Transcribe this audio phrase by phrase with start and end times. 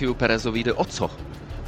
[0.00, 1.10] Sergio Perezovi jde o co?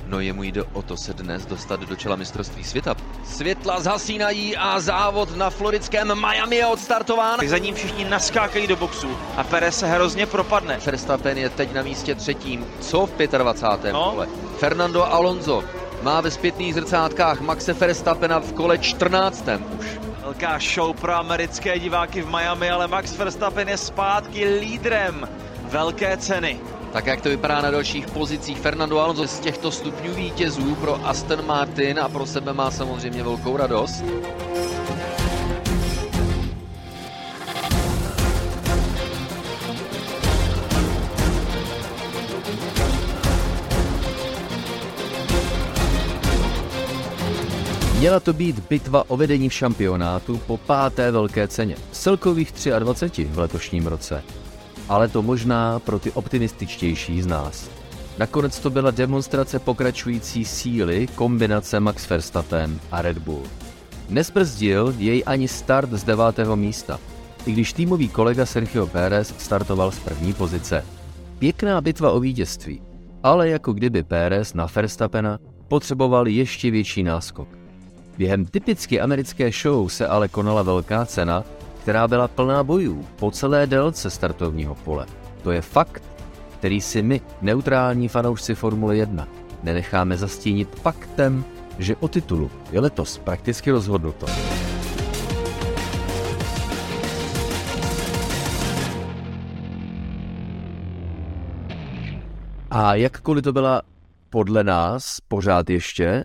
[0.07, 2.95] No jemu jde o to se dnes dostat do čela mistrovství světa.
[3.25, 7.41] Světla zhasínají a závod na floridském Miami je odstartován.
[7.47, 10.79] Za ním všichni naskákají do boxu a Perez se hrozně propadne.
[10.87, 12.67] Verstappen je teď na místě třetím.
[12.81, 13.93] Co v 25.
[13.93, 14.11] No.
[14.11, 14.29] kole?
[14.59, 15.65] Fernando Alonso
[16.03, 19.45] má ve zpětných zrcátkách Maxe Verstappena v kole 14.
[19.79, 19.87] už.
[20.23, 25.29] Velká show pro americké diváky v Miami, ale Max Verstappen je zpátky lídrem
[25.65, 26.61] velké ceny.
[26.93, 31.47] Tak jak to vypadá na dalších pozicích Fernando Alonso z těchto stupňů vítězů pro Aston
[31.47, 34.05] Martin a pro sebe má samozřejmě velkou radost.
[47.99, 53.39] Měla to být bitva o vedení v šampionátu po páté velké ceně, celkových 23 v
[53.39, 54.23] letošním roce
[54.93, 57.71] ale to možná pro ty optimističtější z nás.
[58.19, 63.43] Nakonec to byla demonstrace pokračující síly kombinace Max Verstappen a Red Bull.
[64.09, 67.01] Nesbrzdil jej ani start z devátého místa,
[67.47, 70.85] i když týmový kolega Sergio Pérez startoval z první pozice.
[71.39, 72.83] Pěkná bitva o vítězství,
[73.23, 77.49] ale jako kdyby Pérez na Verstappena potřeboval ještě větší náskok.
[78.19, 81.45] Během typicky americké show se ale konala velká cena,
[81.83, 85.07] která byla plná bojů po celé délce startovního pole.
[85.43, 86.03] To je fakt,
[86.59, 89.29] který si my, neutrální fanoušci Formule 1,
[89.63, 91.45] nenecháme zastínit faktem,
[91.79, 94.27] že o titulu je letos prakticky rozhodnuto.
[102.71, 103.83] A jakkoliv to byla
[104.31, 106.25] podle nás pořád ještě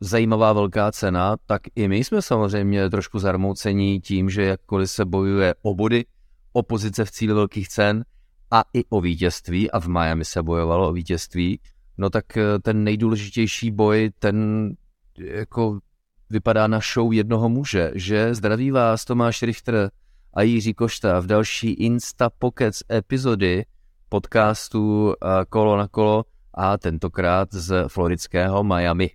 [0.00, 5.54] zajímavá velká cena, tak i my jsme samozřejmě trošku zarmoucení tím, že jakkoliv se bojuje
[5.62, 6.04] o body,
[6.52, 8.04] o pozice v cíli velkých cen
[8.50, 11.60] a i o vítězství, a v Miami se bojovalo o vítězství,
[11.98, 14.70] no tak eh, ten nejdůležitější boj, ten
[15.18, 15.78] jako
[16.30, 19.90] vypadá na show jednoho muže, že zdraví vás Tomáš Richter
[20.34, 23.64] a Jiří Košta v další Insta Pockets epizody
[24.08, 29.10] podcastu eh, Kolo na kolo a tentokrát z floridského Miami.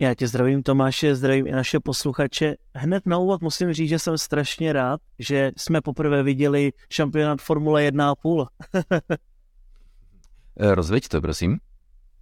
[0.00, 2.54] Já tě zdravím Tomáše, zdravím i naše posluchače.
[2.74, 7.90] Hned na úvod musím říct, že jsem strašně rád, že jsme poprvé viděli šampionát Formule
[7.90, 8.46] 1,5.
[10.62, 11.58] Eh, rozveď to, prosím.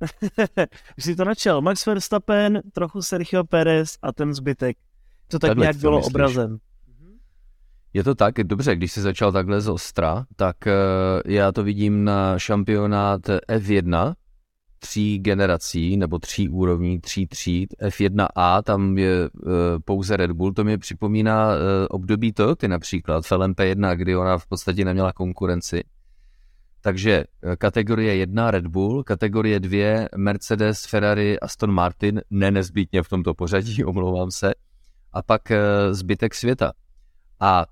[0.98, 1.60] Už si to načal.
[1.60, 4.76] Max Verstappen, trochu Sergio Perez a ten zbytek.
[5.28, 6.14] To tak takhle nějak bylo myslíš.
[6.14, 6.58] obrazem.
[7.94, 10.72] Je to tak, dobře, když jsi začal takhle z ostra, tak eh,
[11.26, 14.14] já to vidím na šampionát F1,
[14.78, 17.74] tří generací nebo tří úrovní, tří tříd.
[17.82, 19.28] F1A, tam je e,
[19.84, 24.46] pouze Red Bull, to mi připomíná e, období Toyota například, v LMP1, kdy ona v
[24.46, 25.84] podstatě neměla konkurenci.
[26.80, 33.08] Takže e, kategorie 1 Red Bull, kategorie 2 Mercedes, Ferrari, Aston Martin, ne nezbytně v
[33.08, 34.54] tomto pořadí, omlouvám se,
[35.12, 35.58] a pak e,
[35.94, 36.72] zbytek světa.
[37.40, 37.66] A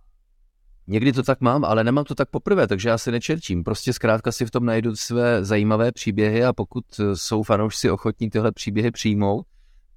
[0.87, 3.65] Někdy to tak mám, ale nemám to tak poprvé, takže já si nečerčím.
[3.65, 8.31] Prostě zkrátka si v tom najdu své zajímavé příběhy a pokud eh, jsou fanoušci ochotní
[8.31, 9.47] tyhle příběhy přijmout,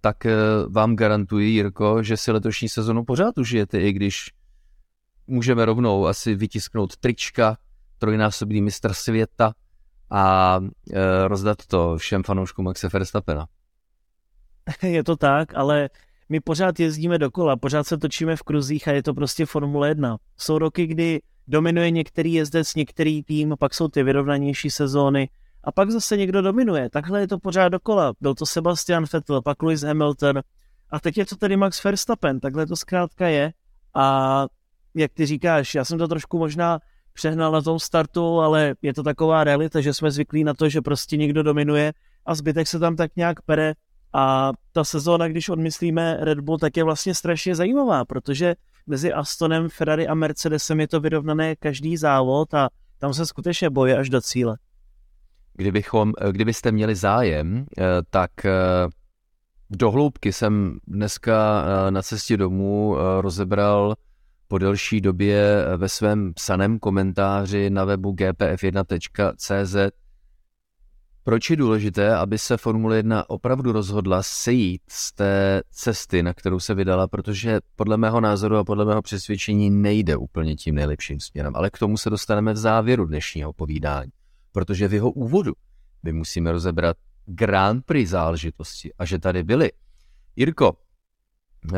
[0.01, 0.35] tak eh,
[0.69, 4.29] vám garantuji, Jirko, že si letošní sezonu pořád užijete, i když
[5.27, 7.57] můžeme rovnou asi vytisknout trička,
[7.97, 9.53] trojnásobný mistr světa
[10.11, 10.59] a
[10.93, 13.47] e, rozdat to všem fanouškům Maxe Verstappena.
[14.83, 15.89] Je to tak, ale
[16.29, 20.17] my pořád jezdíme dokola, pořád se točíme v kruzích a je to prostě Formule 1.
[20.37, 25.29] Jsou roky, kdy dominuje některý jezdec, některý tým, pak jsou ty vyrovnanější sezóny
[25.63, 26.89] a pak zase někdo dominuje.
[26.89, 28.13] Takhle je to pořád dokola.
[28.21, 30.41] Byl to Sebastian Vettel, pak Lewis Hamilton
[30.89, 32.39] a teď je to tedy Max Verstappen.
[32.39, 33.53] Takhle to zkrátka je
[33.93, 34.45] a
[34.95, 36.79] jak ty říkáš, já jsem to trošku možná
[37.13, 40.81] přehnal na tom startu, ale je to taková realita, že jsme zvyklí na to, že
[40.81, 41.93] prostě někdo dominuje
[42.25, 43.73] a zbytek se tam tak nějak pere
[44.13, 48.55] a ta sezóna, když odmyslíme Red Bull, tak je vlastně strašně zajímavá, protože
[48.87, 53.97] mezi Astonem, Ferrari a Mercedesem je to vyrovnané každý závod a tam se skutečně boje
[53.97, 54.57] až do cíle.
[55.53, 58.51] Kdybychom, kdybyste měli zájem, eh, tak eh,
[59.69, 63.95] do hloubky jsem dneska eh, na cestě domů rozebral
[64.47, 69.75] po delší době ve svém psaném komentáři na webu gpf1.cz
[71.23, 76.59] proč je důležité, aby se Formule 1 opravdu rozhodla sejít z té cesty, na kterou
[76.59, 81.55] se vydala, protože podle mého názoru a podle mého přesvědčení nejde úplně tím nejlepším směrem,
[81.55, 84.11] ale k tomu se dostaneme v závěru dnešního povídání,
[84.51, 85.53] protože v jeho úvodu
[86.03, 89.71] my musíme rozebrat Grand Prix záležitosti a že tady byly.
[90.35, 90.77] Jirko,
[91.73, 91.77] eh,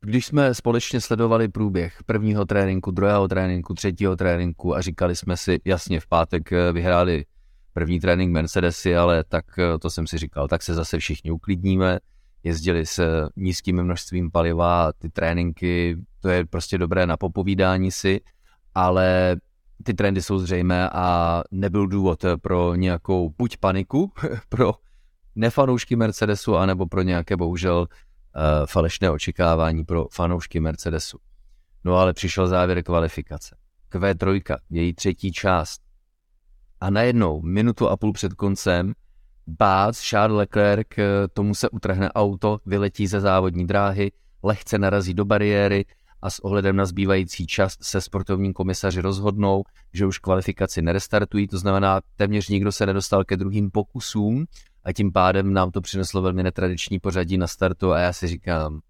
[0.00, 5.60] když jsme společně sledovali průběh prvního tréninku, druhého tréninku, třetího tréninku a říkali jsme si,
[5.64, 7.24] jasně, v pátek eh, vyhráli
[7.72, 9.44] první trénink Mercedesy, ale tak
[9.80, 11.98] to jsem si říkal, tak se zase všichni uklidníme,
[12.42, 18.20] jezdili s nízkým množstvím paliva ty tréninky, to je prostě dobré na popovídání si,
[18.74, 19.36] ale
[19.82, 24.12] ty trendy jsou zřejmé a nebyl důvod pro nějakou buď paniku
[24.48, 24.72] pro
[25.34, 27.86] nefanoušky Mercedesu, anebo pro nějaké bohužel
[28.66, 31.18] falešné očekávání pro fanoušky Mercedesu.
[31.84, 33.56] No ale přišel závěr kvalifikace.
[33.92, 35.89] Q3, její třetí část.
[36.80, 38.92] A najednou, minutu a půl před koncem,
[39.46, 44.12] Bác, Charles Leclerc, eh, tomu se utrhne auto, vyletí ze závodní dráhy,
[44.42, 45.84] lehce narazí do bariéry
[46.22, 49.62] a s ohledem na zbývající čas se sportovní komisaři rozhodnou,
[49.92, 54.44] že už kvalifikaci nerestartují, to znamená, téměř nikdo se nedostal ke druhým pokusům
[54.84, 58.80] a tím pádem nám to přineslo velmi netradiční pořadí na startu a já si říkám,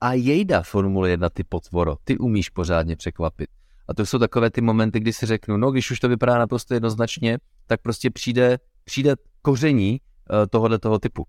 [0.00, 3.57] a jejda Formule 1 ty potvoro, ty umíš pořádně překvapit.
[3.88, 6.74] A to jsou takové ty momenty, kdy si řeknu, no když už to vypadá naprosto
[6.74, 11.24] jednoznačně, tak prostě přijde, přijde koření uh, tohohle toho typu.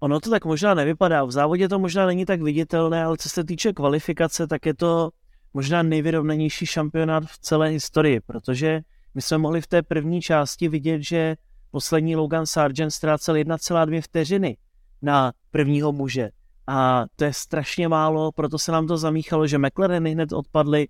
[0.00, 1.24] Ono to tak možná nevypadá.
[1.24, 5.10] V závodě to možná není tak viditelné, ale co se týče kvalifikace, tak je to
[5.54, 8.80] možná nejvyrovnanější šampionát v celé historii, protože
[9.14, 11.36] my jsme mohli v té první části vidět, že
[11.70, 14.56] poslední Logan Sargent ztrácel 1,2 vteřiny
[15.02, 16.30] na prvního muže.
[16.72, 20.86] A to je strašně málo, proto se nám to zamíchalo, že McLareny hned odpadly,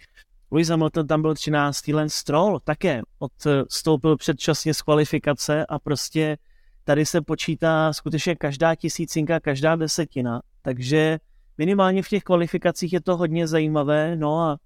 [0.50, 1.88] Lewis Hamilton tam byl 13.
[1.88, 6.36] Lance Stroll také odstoupil předčasně z kvalifikace a prostě
[6.84, 11.18] tady se počítá skutečně každá tisícinka, každá desetina, takže
[11.58, 14.56] minimálně v těch kvalifikacích je to hodně zajímavé, no a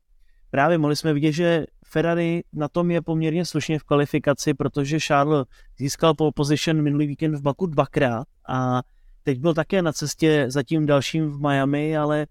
[0.50, 5.46] právě mohli jsme vidět, že Ferrari na tom je poměrně slušně v kvalifikaci, protože Charles
[5.78, 8.82] získal pole position minulý víkend v Baku dvakrát a
[9.24, 12.26] teď byl také na cestě za tím dalším v Miami, ale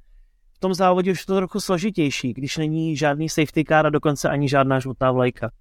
[0.54, 4.30] v tom závodě už je to trochu složitější, když není žádný safety car a dokonce
[4.30, 5.52] ani žádná žlutá vlajka.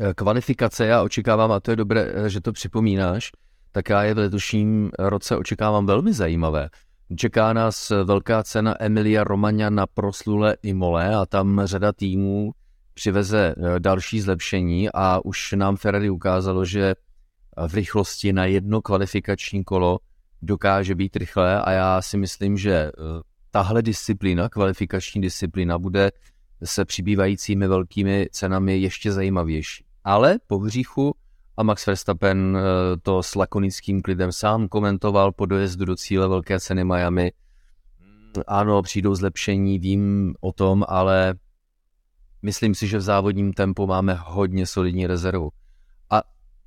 [0.00, 3.30] Eh, kvalifikace já očekávám, a to je dobré, eh, že to připomínáš,
[3.72, 6.68] tak já je v letošním roce očekávám velmi zajímavé.
[7.16, 12.52] Čeká nás velká cena Emilia Romagna na proslule Imole a tam řada týmů
[12.94, 16.94] přiveze eh, další zlepšení a už nám Ferrari ukázalo, že
[17.66, 19.98] v rychlosti na jedno kvalifikační kolo
[20.42, 22.90] dokáže být rychlé a já si myslím, že
[23.50, 26.10] tahle disciplína, kvalifikační disciplína, bude
[26.64, 29.84] se přibývajícími velkými cenami ještě zajímavější.
[30.04, 31.14] Ale po hříchu
[31.56, 36.60] a Max Verstappen eh, to s lakonickým klidem sám komentoval po dojezdu do cíle velké
[36.60, 37.32] ceny Miami.
[38.46, 41.34] Ano, přijdou zlepšení, vím o tom, ale
[42.42, 45.50] myslím si, že v závodním tempu máme hodně solidní rezervu.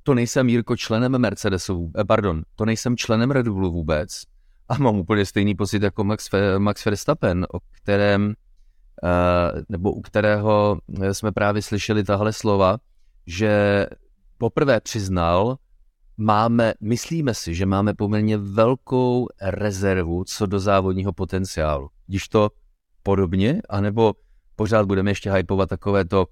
[0.02, 4.22] To nejsem, Jirko, členem Mercedesu, eh, pardon, to nejsem členem Red Bullu vůbec
[4.68, 8.34] a mám úplně stejný pocit jako Max, Max Verstappen, o kterém,
[9.04, 10.78] eh, nebo u kterého
[11.12, 12.78] jsme právě slyšeli tahle slova,
[13.26, 13.86] že
[14.38, 15.56] poprvé přiznal,
[16.16, 21.88] máme, myslíme si, že máme poměrně velkou rezervu co do závodního potenciálu.
[22.06, 22.50] Když to
[23.02, 24.14] podobně, anebo
[24.56, 26.26] pořád budeme ještě hypovat takové to,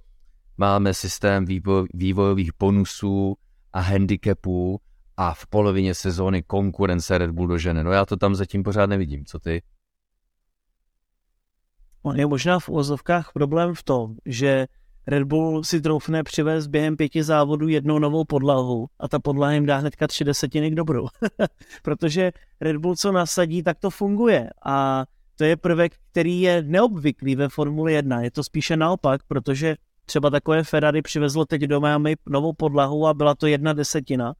[0.59, 3.37] máme systém vývoj, vývojových bonusů
[3.73, 4.81] a handicapů
[5.17, 7.85] a v polovině sezóny konkurence Red Bull dožene.
[7.85, 9.62] No já to tam zatím pořád nevidím, co ty?
[12.03, 14.67] On je možná v uvozovkách problém v tom, že
[15.07, 19.67] Red Bull si troufne přivést během pěti závodů jednou novou podlahu a ta podlaha jim
[19.67, 21.07] dá hnedka tři desetiny k dobru.
[21.83, 25.05] Protože Red Bull co nasadí, tak to funguje a
[25.37, 28.23] to je prvek, který je neobvyklý ve Formuli 1.
[28.23, 29.77] Je to spíše naopak, protože
[30.11, 34.35] třeba takové Ferrari přivezlo teď do Miami novou podlahu a byla to jedna desetina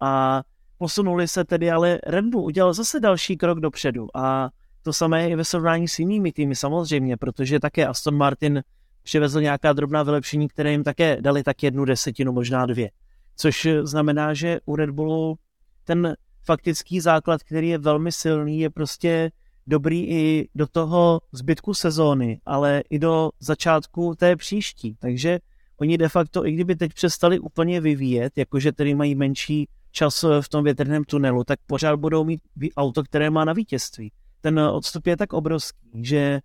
[0.00, 0.42] a
[0.78, 4.50] posunuli se tedy, ale Red Bull udělal zase další krok dopředu a
[4.82, 8.62] to samé je i ve srovnání s jinými týmy samozřejmě, protože také Aston Martin
[9.02, 12.90] přivezl nějaká drobná vylepšení, které jim také dali tak jednu desetinu, možná dvě.
[13.36, 15.38] Což znamená, že u Red Bullu
[15.84, 19.30] ten faktický základ, který je velmi silný, je prostě
[19.66, 24.96] dobrý i do toho zbytku sezóny, ale i do začátku té příští.
[24.98, 25.38] Takže
[25.76, 30.48] oni de facto, i kdyby teď přestali úplně vyvíjet, jakože tedy mají menší čas v
[30.48, 32.40] tom větrném tunelu, tak pořád budou mít
[32.76, 34.12] auto, které má na vítězství.
[34.40, 36.40] Ten odstup je tak obrovský, že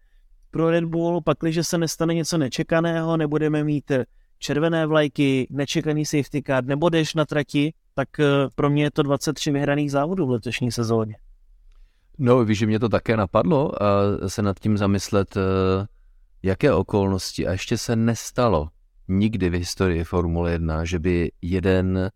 [0.51, 3.91] pro Red Bull, pakliže se nestane něco nečekaného, nebudeme mít
[4.39, 9.03] červené vlajky, nečekaný safety car nebo jdeš na trati, tak eh, pro mě je to
[9.03, 11.15] 23 vyhraných závodů v letošní sezóně.
[12.21, 13.87] No, víš, že mě to také napadlo a
[14.27, 15.41] se nad tím zamyslet, eh,
[16.43, 18.69] jaké okolnosti a ještě se nestalo
[19.07, 22.11] nikdy v historii Formule 1, že by jeden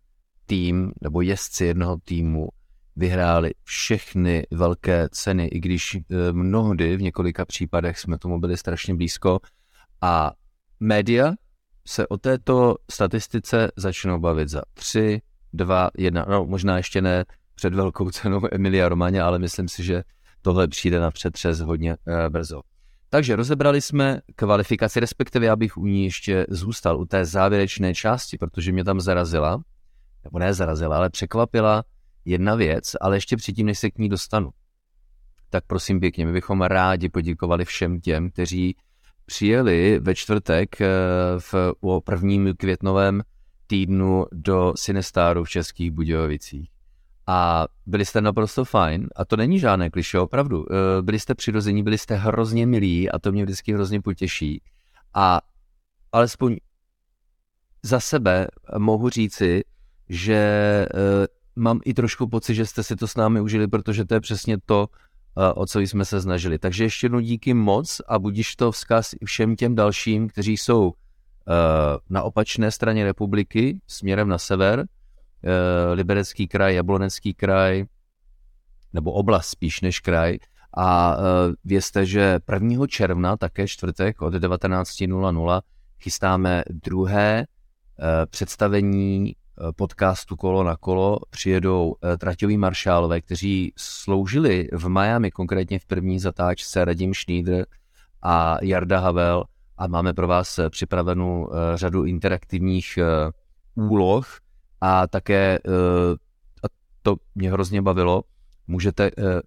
[0.46, 2.48] tým nebo jezdci jednoho týmu
[2.96, 8.94] vyhráli všechny velké ceny, i když eh, mnohdy v několika případech jsme tomu byli strašně
[8.94, 9.40] blízko.
[10.00, 10.32] A
[10.80, 11.32] média
[11.86, 15.20] se o této statistice začnou bavit za 3,
[15.52, 20.02] 2, 1, no možná ještě ne před velkou cenou Emilia Romaně, ale myslím si, že
[20.42, 22.60] tohle přijde na přetřes hodně uh, brzo.
[23.10, 28.38] Takže rozebrali jsme kvalifikaci, respektive já bych u ní ještě zůstal, u té závěrečné části,
[28.38, 29.62] protože mě tam zarazila,
[30.24, 31.84] nebo ne zarazila, ale překvapila
[32.24, 34.50] jedna věc, ale ještě předtím, než se k ní dostanu.
[35.50, 38.76] Tak prosím pěkně, my bychom rádi poděkovali všem těm, kteří
[39.26, 40.88] přijeli ve čtvrtek eh,
[41.38, 43.22] v o prvním květnovém
[43.66, 46.73] týdnu do Sinestáru v Českých Budějovicích.
[47.26, 50.66] A byli jste naprosto fajn, a to není žádné kliše, opravdu.
[50.70, 54.62] Eh, byli jste přirození, byli jste hrozně milí a to mě vždycky hrozně potěší.
[55.14, 55.40] A
[56.12, 56.56] alespoň
[57.82, 58.46] za sebe
[58.78, 59.62] mohu říci,
[60.08, 61.26] že eh,
[61.56, 64.56] mám i trošku pocit, že jste si to s námi užili, protože to je přesně
[64.66, 64.86] to,
[65.38, 66.58] eh, o co jsme se snažili.
[66.58, 70.92] Takže ještě jednou díky moc a budíš to vzkaz i všem těm dalším, kteří jsou
[72.10, 74.86] na opačné straně republiky, směrem na sever,
[75.92, 77.84] Liberecký kraj, Jablonecký kraj,
[78.92, 80.38] nebo oblast spíš než kraj.
[80.76, 82.86] A eh, vězte, že 1.
[82.86, 85.60] června, také čtvrtek od 19.00,
[85.98, 89.36] chystáme druhé eh, představení
[89.76, 91.18] podcastu Kolo na kolo.
[91.30, 97.66] Přijedou traťoví maršálové, kteří sloužili v Miami, konkrétně v první zatáčce Radim Schneider
[98.22, 99.44] a Jarda Havel
[99.78, 102.98] a máme pro vás připravenou řadu interaktivních
[103.74, 104.26] úloh,
[104.80, 106.12] a také, eh,
[106.62, 106.66] a
[107.02, 108.22] to mě hrozně bavilo,
[108.66, 109.40] můžete eh,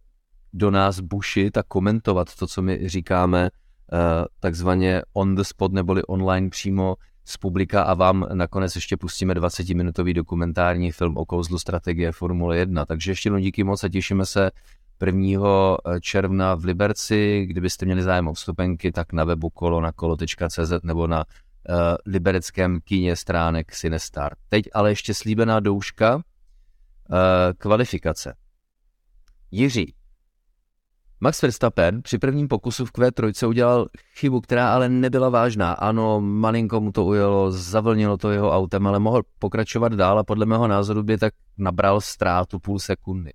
[0.54, 3.50] do nás bušit a komentovat to, co my říkáme,
[3.94, 9.34] eh, takzvaně on the spot neboli online přímo z publika a vám nakonec ještě pustíme
[9.34, 12.86] 20-minutový dokumentární film o kouzlu strategie Formule 1.
[12.86, 14.52] Takže ještě jednou díky moc a těšíme se
[15.06, 15.78] 1.
[16.02, 17.46] června v Liberci.
[17.46, 21.26] Kdybyste měli zájem o vstupenky, tak na webu kolo na kolo.cz nebo na
[22.06, 24.36] libereckém kíně stránek Sinestar.
[24.50, 26.22] Teď ale ještě slíbená douška, uh,
[27.58, 28.36] kvalifikace.
[29.52, 29.94] Jiří.
[31.20, 35.74] Max Verstappen při prvním pokusu v Q3 udělal chybu, která ale nebyla vážná.
[35.74, 40.46] Ano, malinko mu to ujelo, zavlnilo to jeho autem, ale mohl pokračovat dál a podle
[40.46, 43.34] mého názoru by tak nabral ztrátu půl sekundy.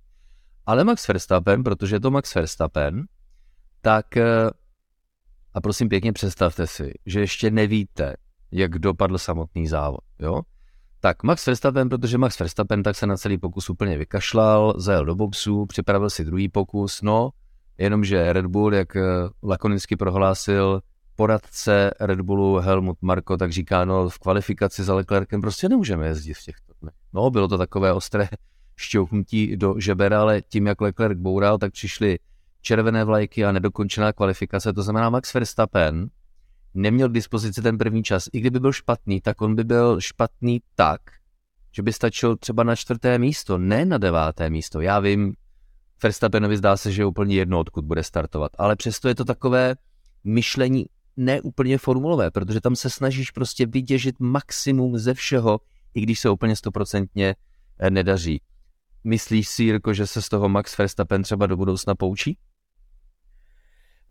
[0.65, 3.05] Ale Max Verstappen, protože je to Max Verstappen,
[3.81, 4.49] tak eh,
[5.53, 8.15] a prosím pěkně představte si, že ještě nevíte,
[8.51, 10.01] jak dopadl samotný závod.
[10.19, 10.41] Jo?
[10.99, 15.15] Tak Max Verstappen, protože Max Verstappen tak se na celý pokus úplně vykašlal, zajel do
[15.15, 17.29] boxu, připravil si druhý pokus, no,
[17.77, 19.01] jenomže Red Bull, jak eh,
[19.43, 20.81] lakonicky prohlásil
[21.15, 26.33] poradce Red Bullu Helmut Marko, tak říká, no v kvalifikaci za Leclercem prostě nemůžeme jezdit
[26.33, 26.93] v těchto dnech.
[27.13, 28.29] No, bylo to takové ostré
[28.75, 32.19] šťouchnutí do žebera, ale tím, jak Leclerc boural, tak přišly
[32.63, 36.09] červené vlajky a nedokončená kvalifikace, to znamená Max Verstappen
[36.73, 38.29] neměl k dispozici ten první čas.
[38.33, 41.01] I kdyby byl špatný, tak on by byl špatný tak,
[41.71, 44.81] že by stačil třeba na čtvrté místo, ne na deváté místo.
[44.81, 45.33] Já vím,
[46.03, 49.75] Verstappenovi zdá se, že je úplně jedno, odkud bude startovat, ale přesto je to takové
[50.23, 50.85] myšlení
[51.17, 55.59] neúplně formulové, protože tam se snažíš prostě vytěžit maximum ze všeho,
[55.93, 57.35] i když se úplně stoprocentně
[57.79, 58.41] eh, nedaří.
[59.03, 62.37] Myslíš si, Jirko, že se z toho Max Verstappen třeba do budoucna poučí?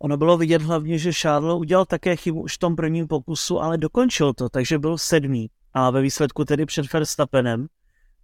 [0.03, 3.77] Ono bylo vidět hlavně, že Charles udělal také chybu už v tom prvním pokusu, ale
[3.77, 5.49] dokončil to, takže byl sedmý.
[5.73, 7.67] A ve výsledku tedy před Verstappenem.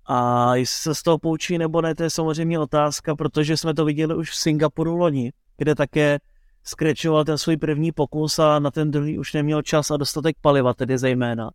[0.05, 3.85] A jestli se z toho poučí nebo ne, to je samozřejmě otázka, protože jsme to
[3.85, 6.19] viděli už v Singapuru loni, kde také
[6.63, 10.73] skrečoval ten svůj první pokus a na ten druhý už neměl čas a dostatek paliva,
[10.73, 11.51] tedy zejména.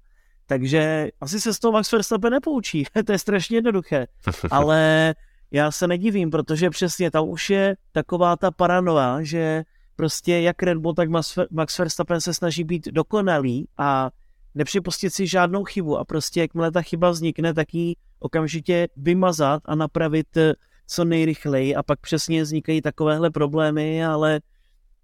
[0.47, 4.07] Takže asi se z toho Max Verstappen nepoučí, to je strašně jednoduché.
[4.51, 5.15] Ale
[5.51, 9.65] já se nedivím, protože přesně tam už je taková ta paranoa, že
[9.97, 11.09] prostě jak Red Bull, tak
[11.51, 14.11] Max Verstappen se snaží být dokonalý a
[14.55, 19.75] nepřipustit si žádnou chybu a prostě jakmile ta chyba vznikne, tak ji okamžitě vymazat a
[19.75, 20.55] napravit eh,
[20.87, 24.41] co nejrychleji a pak přesně vznikají takovéhle problémy, ale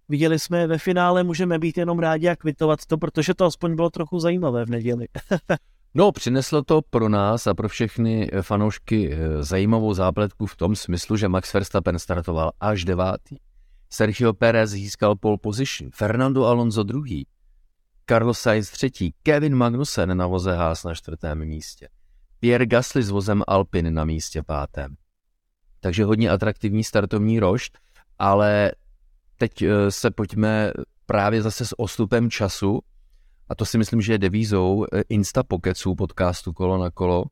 [0.08, 3.90] viděli jsme ve finále, můžeme být jenom rádi a kvitovat to, protože to aspoň bylo
[3.90, 5.06] trochu zajímavé v neděli.
[5.94, 11.16] No, přineslo to pro nás a pro všechny fanoušky eh, zajímavou zápletku v tom smyslu,
[11.16, 13.36] že Max Verstappen startoval až devátý.
[13.92, 17.26] Sergio Perez získal pole position, Fernando Alonso druhý,
[18.06, 21.88] Carlos Sainz třetí, Kevin Magnussen na voze Haas na čtvrtém místě,
[22.40, 24.96] Pierre Gasly s vozem Alpin na místě pátém.
[25.80, 27.78] Takže hodně atraktivní startovní rošt,
[28.18, 28.72] ale
[29.36, 30.72] teď eh, se pojďme
[31.06, 32.80] právě zase s ostupem času,
[33.48, 37.24] a to si myslím, že je devízou eh, Insta Pocketsů podcastu Kolo na kolo,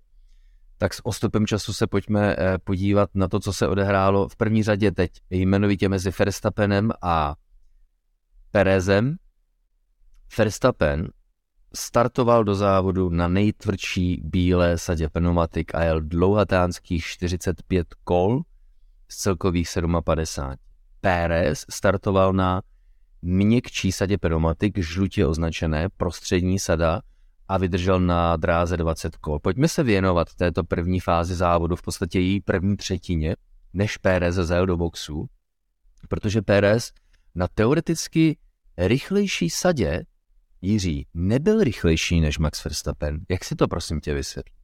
[0.78, 4.62] tak s ostupem času se pojďme eh, podívat na to, co se odehrálo v první
[4.62, 7.34] řadě teď, jmenovitě mezi Verstappenem a
[8.50, 9.16] Perezem.
[10.38, 11.08] Verstappen
[11.74, 18.42] startoval do závodu na nejtvrdší bílé sadě pneumatik a jel dlouhatánských 45 kol
[19.08, 19.68] z celkových
[20.04, 20.56] 57.
[21.00, 22.62] Pérez startoval na
[23.22, 27.00] měkčí sadě pneumatik, žlutě označené, prostřední sada
[27.48, 29.38] a vydržel na dráze 20 kol.
[29.38, 33.36] Pojďme se věnovat této první fázi závodu, v podstatě její první třetině,
[33.72, 35.26] než Pérez zajel do boxu,
[36.08, 36.92] protože Pérez
[37.34, 38.38] na teoreticky
[38.78, 40.04] rychlejší sadě
[40.62, 43.20] Jiří nebyl rychlejší než Max Verstappen.
[43.28, 44.54] Jak si to prosím tě vysvětlí?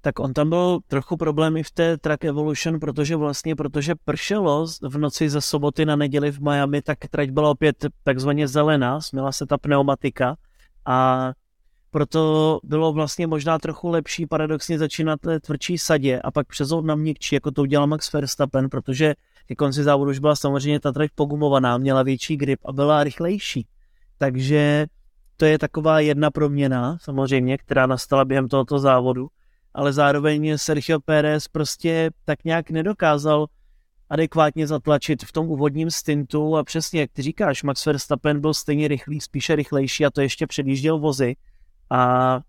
[0.00, 4.98] Tak on tam byl trochu problémy v té Track Evolution, protože vlastně, protože pršelo v
[4.98, 9.46] noci ze soboty na neděli v Miami, tak trať byla opět takzvaně zelená, směla se
[9.46, 10.36] ta pneumatika
[10.86, 11.30] a
[11.90, 16.94] proto bylo vlastně možná trochu lepší paradoxně začínat té tvrdší sadě a pak přezout na
[16.94, 19.14] měkčí, jako to udělal Max Verstappen, protože
[19.46, 23.66] ke konci závodu už byla samozřejmě ta trať pogumovaná, měla větší grip a byla rychlejší.
[24.18, 24.86] Takže
[25.36, 29.28] to je taková jedna proměna, samozřejmě, která nastala během tohoto závodu,
[29.74, 33.46] ale zároveň Sergio Pérez prostě tak nějak nedokázal
[34.10, 38.88] adekvátně zatlačit v tom úvodním stintu a přesně, jak ty říkáš, Max Verstappen byl stejně
[38.88, 41.36] rychlý, spíše rychlejší a to ještě předjížděl vozy
[41.90, 42.40] a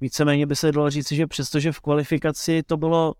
[0.00, 3.14] víceméně by se dalo říct, že přestože v kvalifikaci to bylo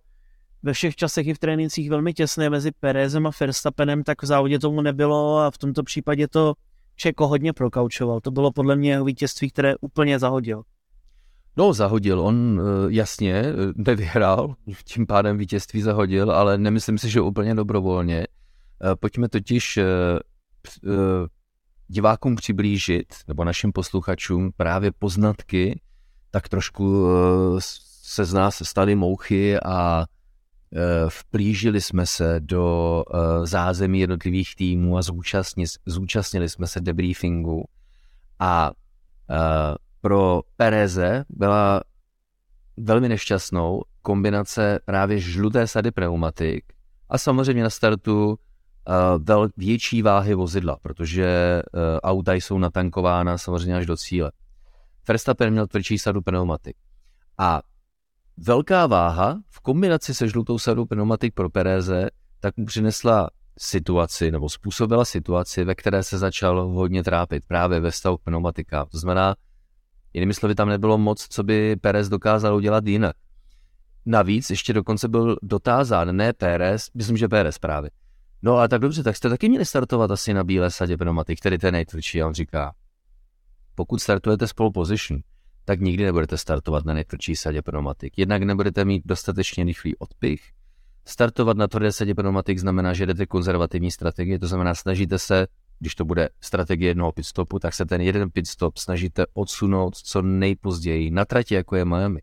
[0.62, 4.58] ve všech časech i v trénincích velmi těsné mezi Perezem a Verstappenem, tak v závodě
[4.58, 6.54] tomu nebylo a v tomto případě to
[7.00, 8.20] Čeko hodně prokaučoval.
[8.20, 10.62] To bylo podle mě jeho vítězství, které úplně zahodil.
[11.58, 12.20] No, zahodil.
[12.20, 14.54] On eh, jasně eh, nevyhrál,
[14.84, 18.26] tím pádem vítězství zahodil, ale nemyslím si, že úplně dobrovolně.
[18.26, 19.78] Eh, pojďme totiž
[21.88, 25.80] divákům přiblížit, nebo našim posluchačům právě poznatky,
[26.30, 27.06] tak trošku
[28.02, 30.04] se z nás staly mouchy a
[31.08, 33.04] vplížili jsme se do
[33.44, 37.64] zázemí jednotlivých týmů a zúčastnili, zúčastnili jsme se debriefingu
[38.38, 38.70] a
[40.00, 41.82] pro Pereze byla
[42.76, 46.64] velmi nešťastnou kombinace právě žluté sady pneumatik
[47.08, 48.34] a samozřejmě na startu uh,
[49.24, 54.32] vel, větší váhy vozidla, protože uh, auta jsou natankována samozřejmě až do cíle.
[55.08, 56.76] Verstappen měl tvrdší sadu pneumatik.
[57.38, 57.62] A
[58.36, 64.48] velká váha v kombinaci se žlutou sadou pneumatik pro Pereze tak mu přinesla situaci, nebo
[64.48, 68.84] způsobila situaci, ve které se začal hodně trápit právě ve stavu pneumatika.
[68.84, 69.36] To znamená,
[70.18, 73.16] Jinými slovy, tam nebylo moc, co by Perez dokázal udělat jinak.
[74.06, 77.90] Navíc ještě dokonce byl dotázán, ne Perez, myslím, že Perez právě.
[78.42, 81.58] No ale tak dobře, tak jste taky měli startovat asi na bílé sadě pneumatik, který
[81.58, 82.22] ten nejtvrdší.
[82.22, 82.74] A on říká,
[83.74, 85.20] pokud startujete z pole position,
[85.64, 88.18] tak nikdy nebudete startovat na nejtvrdší sadě pneumatik.
[88.18, 90.40] Jednak nebudete mít dostatečně rychlý odpich.
[91.06, 95.46] Startovat na tvrdé sadě pneumatik znamená, že jdete konzervativní strategie, to znamená, snažíte se
[95.78, 101.10] když to bude strategie jednoho pitstopu, tak se ten jeden pitstop snažíte odsunout co nejpozději
[101.10, 102.20] na trati, jako je Miami,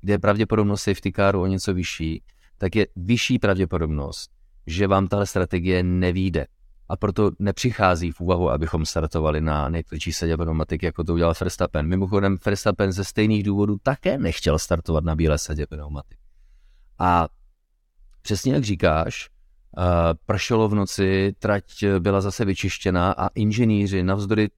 [0.00, 2.22] kde je pravděpodobnost safety caru o něco vyšší,
[2.58, 4.30] tak je vyšší pravděpodobnost,
[4.66, 6.46] že vám tahle strategie nevíde.
[6.88, 11.86] A proto nepřichází v úvahu, abychom startovali na nejtvrdší sedě pneumatik, jako to udělal Verstappen.
[11.86, 16.18] Mimochodem, Verstappen ze stejných důvodů také nechtěl startovat na bílé sedě pneumatik.
[16.98, 17.28] A
[18.22, 19.28] přesně jak říkáš,
[20.26, 24.48] pršelo v noci, trať byla zase vyčištěná a inženýři navzdory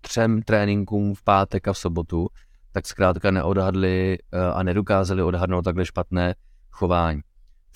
[0.00, 2.28] třem tréninkům v pátek a v sobotu,
[2.72, 6.34] tak zkrátka neodhadli eh, a nedokázali odhadnout takhle špatné
[6.70, 7.20] chování.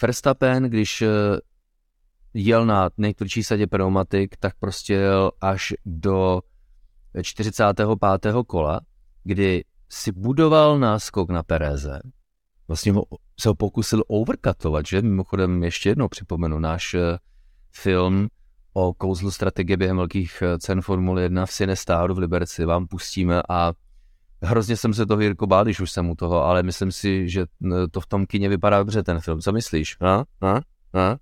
[0.03, 1.09] Verstappen, když eh,
[2.35, 6.41] jel na nejtvrdší sadě pneumatik, tak prostě jel až do
[7.23, 7.89] 45.
[8.47, 8.81] kola,
[9.25, 12.01] kdy si budoval náskok na Pereze,
[12.71, 13.05] vlastně ho,
[13.41, 15.03] se ho pokusil overcutovat, že?
[15.03, 17.19] Mimochodem ještě jednou připomenu, náš eh,
[17.73, 18.29] film
[18.73, 23.43] o kouzlu strategie během velkých eh, cen Formule 1 v Sinestáru v Liberci vám pustíme
[23.49, 23.73] a
[24.43, 27.47] hrozně jsem se toho Jirko bál, když už jsem u toho, ale myslím si, že
[27.91, 29.41] to v tom kině vypadá dobře ten film.
[29.41, 29.97] Co myslíš?
[30.01, 30.25] A?
[30.41, 30.57] A?
[30.95, 31.17] A?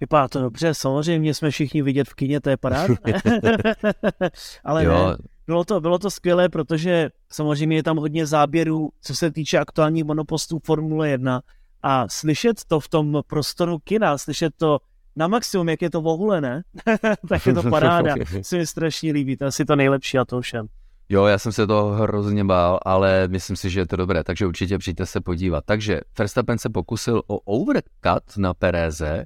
[0.00, 2.94] Vypadá to dobře, samozřejmě jsme všichni vidět v kině, to je paráda.
[4.64, 4.92] ale jo.
[4.92, 9.58] ne, bylo to, bylo to skvělé, protože samozřejmě je tam hodně záběrů, co se týče
[9.58, 11.42] aktuálních monopostů Formule 1
[11.82, 14.78] a slyšet to v tom prostoru kina, slyšet to
[15.16, 16.62] na maximum, jak je to vohulené,
[17.28, 18.14] tak je to paráda.
[18.42, 20.66] se mi strašně líbí, to je asi to nejlepší a to všem.
[21.08, 24.46] Jo, já jsem se to hrozně bál, ale myslím si, že je to dobré, takže
[24.46, 25.64] určitě přijďte se podívat.
[25.66, 29.24] Takže Verstappen se pokusil o overcut na Pereze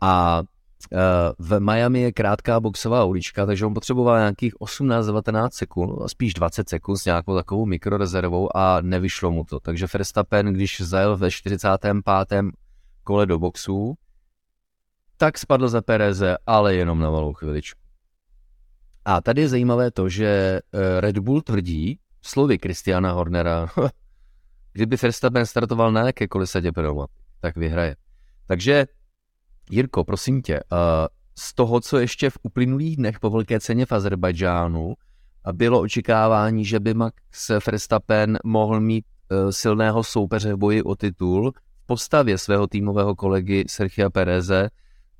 [0.00, 0.42] a
[1.38, 6.96] v Miami je krátká boxová ulička, takže on potřeboval nějakých 18-19 sekund, spíš 20 sekund
[6.96, 9.60] s nějakou takovou mikrorezervou a nevyšlo mu to.
[9.60, 11.96] Takže Verstappen, když zajel ve 45.
[13.04, 13.94] kole do boxu,
[15.16, 17.80] tak spadl za Pereze, ale jenom na malou chviličku.
[19.04, 23.68] A tady je zajímavé to, že eh, Red Bull tvrdí, slovy Kristiana Hornera,
[24.72, 27.96] kdyby Verstappen startoval na jakékoliv sadě pneumatik, tak vyhraje.
[28.46, 28.86] Takže,
[29.70, 30.60] Jirko, prosím tě,
[31.38, 34.94] z toho, co ještě v uplynulých dnech po velké ceně v Azerbajdžánu
[35.52, 41.52] bylo očekávání, že by Max Verstappen mohl mít e, silného soupeře v boji o titul
[41.82, 44.68] v postavě svého týmového kolegy Sergio Pereze,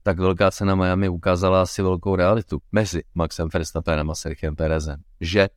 [0.03, 5.03] tak velká cena Miami ukázala asi velkou realitu mezi Maxem Verstappenem a Sergiem Perezem.
[5.21, 5.49] Že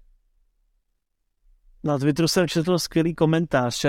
[1.84, 3.86] na Twitteru jsem četl skvělý komentář.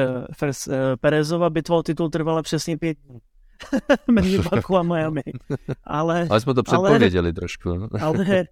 [1.00, 3.18] Perezova bitva o titul trvala přesně pět dní.
[4.10, 5.22] mezi Baku a Miami.
[5.84, 7.74] Ale, ale jsme to předpověděli ale, trošku.
[7.74, 7.88] No.
[8.00, 8.44] ale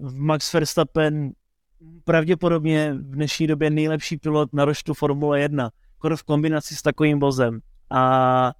[0.00, 1.32] uh, Max Verstappen
[2.04, 7.20] pravděpodobně v dnešní době nejlepší pilot na roštu Formule 1, skoro v kombinaci s takovým
[7.20, 7.60] vozem.
[7.90, 8.52] A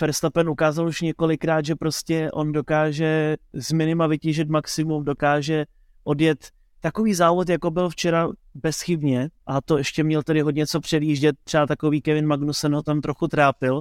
[0.00, 5.66] Verstappen ukázal už několikrát, že prostě on dokáže z minima vytížit maximum, dokáže
[6.04, 11.36] odjet takový závod, jako byl včera bezchybně, a to ještě měl tedy hodně co předjíždět,
[11.44, 13.80] třeba takový Kevin Magnussen ho tam trochu trápil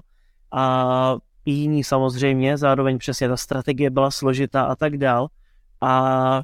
[0.52, 5.28] a i jiní samozřejmě, zároveň přesně ta strategie byla složitá a tak dál.
[5.82, 6.42] A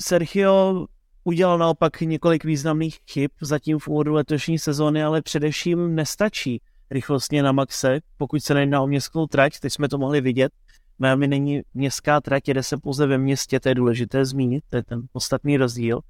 [0.00, 0.86] Sergio
[1.24, 6.60] udělal naopak několik významných chyb zatím v úvodu letošní sezóny, ale především nestačí
[6.90, 10.52] rychlostně na maxe, pokud se nejedná o městskou trať, teď jsme to mohli vidět,
[10.98, 14.82] Miami není městská trať, jede se pouze ve městě, to je důležité zmínit, to je
[14.82, 16.00] ten podstatný rozdíl.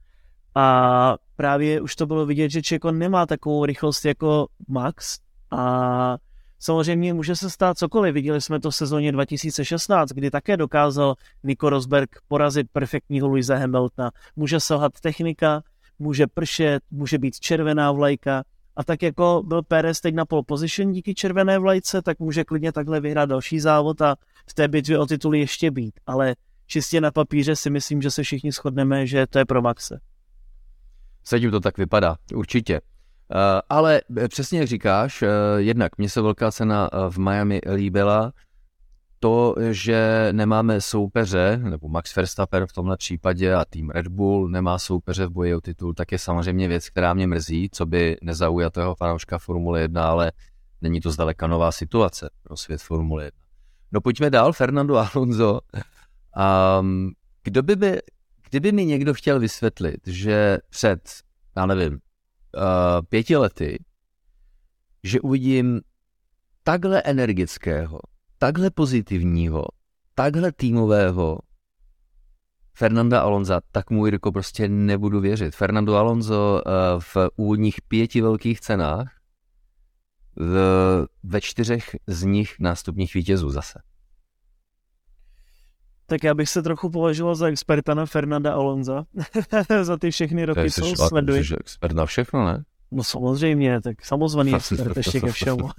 [0.55, 5.19] A právě už to bylo vidět, že Čeko nemá takovou rychlost jako Max
[5.51, 6.17] a
[6.59, 8.15] samozřejmě může se stát cokoliv.
[8.15, 11.15] Viděli jsme to v sezóně 2016, kdy také dokázal
[11.45, 14.11] Nico Rosberg porazit perfektního Luisa Hamiltona.
[14.37, 15.63] Může selhat technika,
[15.99, 18.45] může pršet, může být červená vlajka,
[18.77, 22.73] a tak jako byl Pérez teď na pole position díky červené vlajce, tak může klidně
[22.73, 24.17] takhle vyhrát další závod a
[24.51, 26.01] v té bitvě o tituly ještě být.
[26.07, 26.35] Ale
[26.67, 30.01] čistě na papíře si myslím, že se všichni shodneme, že to je pro Maxe.
[31.25, 32.81] Sedím to tak vypadá, určitě.
[32.81, 38.33] Uh, ale přesně jak říkáš, uh, jednak mně se velká cena v Miami líbila,
[39.23, 44.79] to, že nemáme soupeře, nebo Max Verstappen v tomhle případě a tým Red Bull nemá
[44.79, 48.95] soupeře v boji o titul, tak je samozřejmě věc, která mě mrzí, co by nezaujatého
[48.95, 50.33] fanouška Formule 1, ale
[50.81, 53.41] není to zdaleka nová situace pro svět Formule 1.
[53.93, 55.61] No pojďme dál, Fernando Alonso.
[56.81, 57.99] Um, kdo by, by,
[58.51, 61.11] kdyby mi někdo chtěl vysvětlit, že před,
[61.57, 62.01] já nevím, uh,
[63.09, 63.85] pěti lety,
[65.03, 65.81] že uvidím
[66.65, 68.01] takhle energického,
[68.43, 69.65] takhle pozitivního,
[70.15, 71.39] takhle týmového
[72.75, 75.55] Fernanda Alonza, tak mu Jirko prostě nebudu věřit.
[75.55, 79.17] Fernando Alonso eh, v úvodních pěti velkých cenách
[80.37, 83.79] v, ve čtyřech z nich nástupních vítězů zase.
[86.07, 89.05] Tak já bych se trochu považoval za experta na Fernanda Alonza
[89.83, 91.45] za ty všechny roky, co sleduji.
[91.45, 92.65] Jsi expert na všechno, ne?
[92.91, 95.71] No samozřejmě, tak samozvaný expert ještě ke všemu.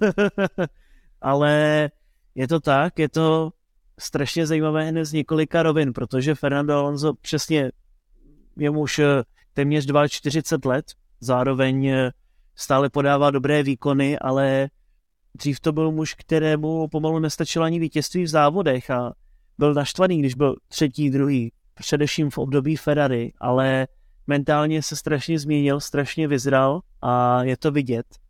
[1.21, 1.89] Ale
[2.35, 3.51] je to tak, je to
[3.99, 7.71] strašně zajímavé hned z několika rovin, protože Fernando Alonso přesně
[8.57, 10.85] je už eh, téměř 42 let,
[11.19, 12.11] zároveň eh,
[12.55, 14.69] stále podává dobré výkony, ale
[15.35, 19.13] dřív to byl muž, kterému pomalu nestačilo ani vítězství v závodech a
[19.57, 23.87] byl naštvaný, když byl třetí, druhý, především v období Ferrari, ale
[24.27, 28.22] mentálně se strašně změnil, strašně vyzral a je to vidět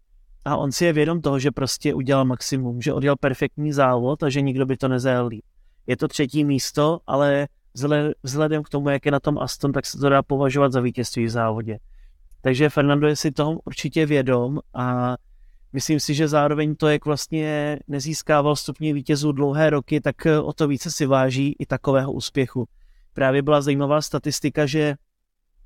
[0.45, 4.29] a on si je vědom toho, že prostě udělal maximum, že odjel perfektní závod a
[4.29, 5.43] že nikdo by to nezajel líp.
[5.87, 7.47] Je to třetí místo, ale
[8.23, 11.25] vzhledem k tomu, jak je na tom Aston, tak se to dá považovat za vítězství
[11.25, 11.79] v závodě.
[12.41, 15.15] Takže Fernando je si toho určitě vědom a
[15.73, 20.67] myslím si, že zároveň to, jak vlastně nezískával stupně vítězů dlouhé roky, tak o to
[20.67, 22.67] více si váží i takového úspěchu.
[23.13, 24.95] Právě byla zajímavá statistika, že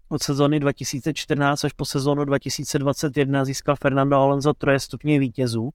[0.10, 5.70] od sezóny 2014 až po sezónu 2021 získal Fernando Alonso troje stupně vítězů.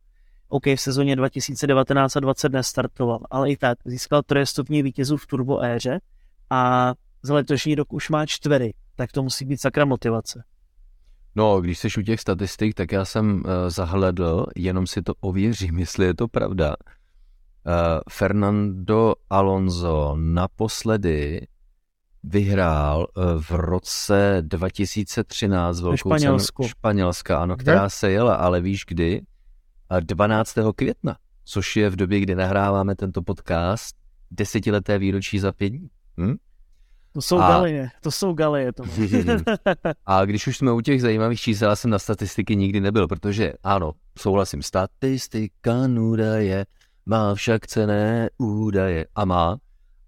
[0.48, 5.26] OK, v sezóně 2019 a 20 nestartoval, ale i tak získal troje stupně vítězů v
[5.26, 6.00] turbo éře
[6.50, 10.44] a za letošní rok už má čtvery, tak to musí být sakra motivace.
[11.34, 15.78] No, když jsi u těch statistik, tak já jsem uh, zahledl, jenom si to ověřím,
[15.84, 16.76] jestli je to pravda.
[17.66, 17.72] Uh,
[18.10, 21.46] Fernando Alonso naposledy
[22.24, 26.62] vyhrál eh, v roce 2013 velkou Španělsku.
[26.62, 29.22] cenu Španělska, ano, která se jela, ale víš kdy?
[30.00, 30.54] 12.
[30.76, 33.96] května, což je v době, kdy nahráváme tento podcast,
[34.30, 35.88] desetileté výročí za pět dní.
[36.20, 36.36] Hm?
[37.12, 37.48] To jsou a...
[37.48, 38.72] galeje, to jsou galeje.
[38.72, 38.84] To
[40.06, 43.52] a když už jsme u těch zajímavých čísel, já jsem na statistiky nikdy nebyl, protože
[43.62, 46.66] ano, souhlasím, statistika údaje
[47.06, 49.56] má však cené údaje a má,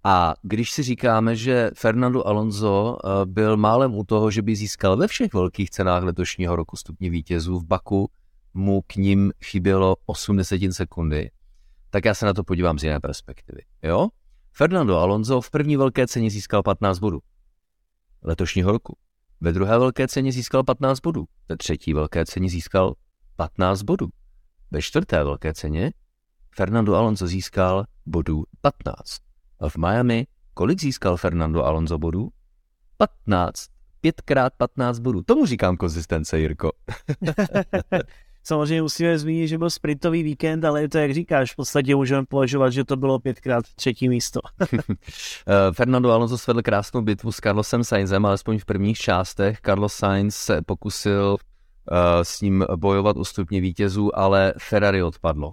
[0.04, 4.96] A když si říkáme, že Fernando Alonso eh, byl málem u toho, že by získal
[4.96, 8.10] ve všech velkých cenách letošního roku stupně vítězů v Baku,
[8.54, 11.30] mu k ním chybělo 80 sekundy,
[11.90, 13.62] tak já se na to podívám z jiné perspektivy.
[13.82, 14.08] Jo?
[14.52, 17.20] Fernando Alonso v první velké ceně získal 15 bodů
[18.22, 18.96] letošního roku.
[19.40, 21.24] Ve druhé velké ceně získal 15 bodů.
[21.48, 22.94] Ve třetí velké ceně získal
[23.36, 24.08] 15 bodů.
[24.70, 25.92] Ve čtvrté velké ceně
[26.56, 29.23] Fernando Alonso získal bodů 15.
[29.68, 32.29] V Miami kolik získal Fernando Alonso bodů?
[32.96, 33.66] 15.
[34.00, 35.22] 5 krát 15 bodů.
[35.22, 36.72] Tomu říkám konzistence, Jirko.
[38.46, 42.27] Samozřejmě musíme zmínit, že byl sprintový víkend, ale je to, jak říkáš, v podstatě můžeme
[42.27, 44.40] považovat, že to bylo pětkrát třetí místo.
[45.48, 49.61] Eh, Fernando Alonso svedl krásnou bitvu s Carlosem Sainzem, alespoň v prvních částech.
[49.61, 51.37] Carlos Sainz se pokusil
[51.90, 55.53] uh, s ním bojovat o stupně vítězů, ale Ferrari odpadlo.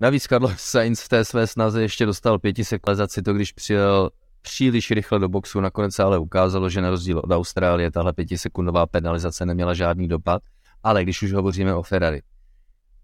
[0.00, 2.62] Navíc Carlos Sainz v té své snaze ještě dostal pěti
[3.24, 4.10] to když přijel
[4.42, 8.86] příliš rychle do boxu, nakonec se ale ukázalo, že na rozdíl od Austrálie tahle pětisekundová
[8.86, 10.42] penalizace neměla žádný dopad.
[10.82, 12.22] Ale když už hovoříme o Ferrari,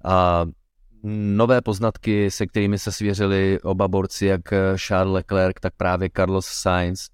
[0.04, 0.44] a
[1.12, 4.40] nové poznatky, se kterými se svěřili oba borci, jak
[4.76, 7.08] Charles Leclerc, tak právě Carlos Sainz,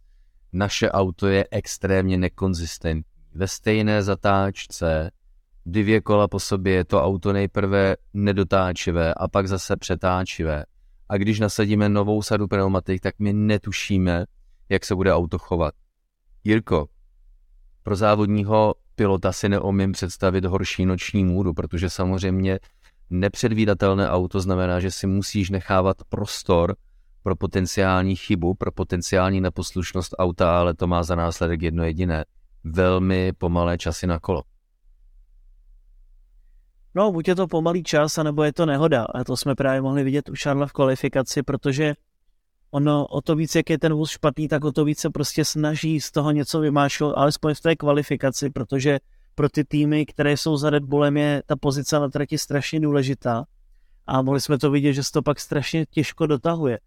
[0.53, 3.12] naše auto je extrémně nekonzistentní.
[3.35, 5.11] Ve stejné zatáčce,
[5.66, 10.64] dvě kola po sobě je to auto nejprve nedotáčivé a pak zase přetáčivé.
[11.09, 14.25] A když nasadíme novou sadu pneumatik, tak my netušíme,
[14.68, 15.75] jak se bude auto chovat.
[16.44, 16.88] Jirko,
[17.83, 22.59] pro závodního pilota si neumím představit horší noční můru, protože samozřejmě
[23.11, 26.77] nepředvídatelné auto znamená, že si musíš nechávat prostor
[27.22, 32.25] pro potenciální chybu, pro potenciální neposlušnost auta, ale to má za následek jedno jediné.
[32.64, 34.42] Velmi pomalé časy na kolo.
[36.94, 39.05] No, buď je to pomalý čas, anebo je to nehoda.
[39.05, 41.94] A to jsme právě mohli vidět u Šarla v kvalifikaci, protože
[42.70, 45.44] ono o to víc, jak je ten vůz špatný, tak o to víc se prostě
[45.44, 48.98] snaží z toho něco vymášet, alespoň v té kvalifikaci, protože
[49.35, 53.44] pro ty týmy, které jsou za Red Bullem, je ta pozice na trati strašně důležitá
[54.07, 56.78] a mohli jsme to vidět, že se to pak strašně těžko dotahuje.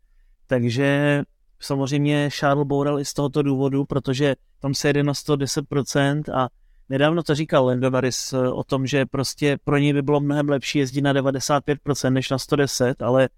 [0.47, 1.21] Takže
[1.59, 6.49] samozřejmě Charles boural i z tohoto důvodu, protože tam se jede na 110% a
[6.89, 10.49] nedávno to říkal Lando Norris eh, o tom, že prostě pro něj by bylo mnohem
[10.49, 13.29] lepší jezdit na 95% než na 110, ale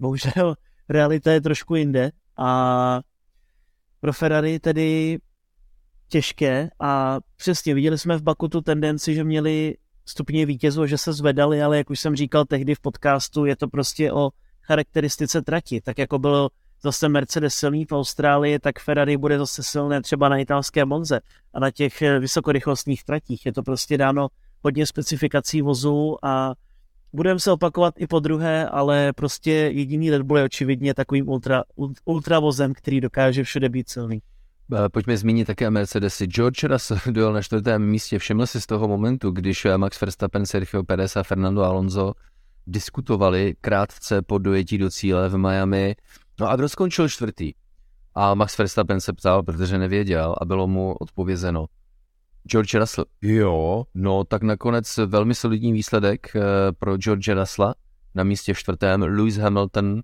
[0.00, 0.54] bohužel
[0.88, 3.00] realita je trošku jinde a
[4.00, 5.18] pro Ferrari tedy
[6.08, 11.12] těžké a přesně viděli jsme v Baku tu tendenci, že měli stupně vítězů, že se
[11.12, 14.30] zvedali, ale jak už jsem říkal tehdy v podcastu, je to prostě o
[14.62, 15.80] charakteristice trati.
[15.80, 16.50] Tak jako bylo
[16.82, 21.20] zase Mercedes silný v Austrálii, tak Ferrari bude zase silné třeba na italské Monze
[21.54, 23.46] a na těch vysokorychlostních tratích.
[23.46, 24.28] Je to prostě dáno
[24.62, 26.54] hodně specifikací vozů a
[27.12, 31.64] budeme se opakovat i po druhé, ale prostě jediný Red Bull je očividně takovým ultra,
[32.04, 34.22] ultravozem, který dokáže všude být silný.
[34.72, 36.26] Eh, pojďme zmínit také Mercedesy.
[36.26, 38.18] George Russell dojel na čtvrtém místě.
[38.18, 42.12] Všiml si z toho momentu, když eh, Max Verstappen, Sergio Perez a Fernando Alonso
[42.66, 45.96] diskutovali krátce po dojetí do cíle v Miami.
[46.40, 47.52] No a kdo skončil čtvrtý?
[48.14, 51.66] A Max Verstappen se ptal, protože nevěděl a bylo mu odpovězeno.
[52.50, 53.04] George Russell.
[53.22, 56.40] Jo, no tak nakonec velmi solidní výsledek eh,
[56.78, 57.74] pro George Russella
[58.14, 59.02] na místě čtvrtém.
[59.02, 60.02] Lewis Hamilton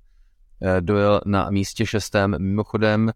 [0.62, 2.36] eh, dojel na místě šestém.
[2.38, 3.08] Mimochodem,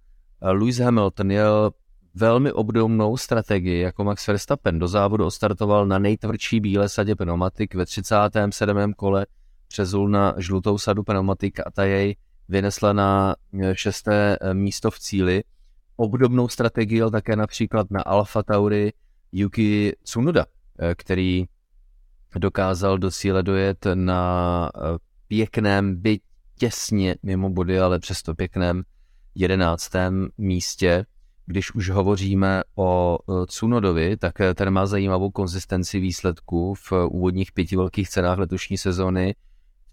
[0.42, 1.70] eh, Lewis Hamilton jel
[2.14, 4.78] velmi obdobnou strategii jako Max Verstappen.
[4.78, 8.94] Do závodu odstartoval na nejtvrdší bílé sadě pneumatik ve 37.
[8.94, 9.26] kole
[9.68, 12.16] přezul na žlutou sadu pneumatik a ta jej
[12.48, 13.34] vynesla na
[13.72, 15.42] šesté místo v cíli.
[15.96, 18.92] Obdobnou strategii také například na Alfa Tauri
[19.34, 20.46] Yuki Tsunoda,
[20.78, 21.44] eh, který
[22.36, 24.80] dokázal do cíle dojet na eh,
[25.28, 26.22] pěkném, byť
[26.58, 28.82] těsně mimo body, ale přesto pěkném
[29.34, 31.06] jedenáctém místě.
[31.46, 37.76] Když už hovoříme o eh, Tsunodovi, tak ten má zajímavou konzistenci výsledků v úvodních pěti
[37.76, 39.34] velkých cenách letošní sezóny.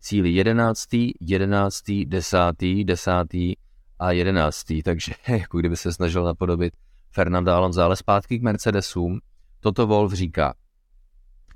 [0.02, 3.54] Cíli jedenáctý, jedenáctý, desátý, desátý
[4.00, 6.74] a jedenáctý, takže jako kdyby se snažil napodobit
[7.12, 9.20] Fernanda Alonso, ale zpátky k Mercedesům.
[9.60, 10.54] Toto Wolf říká.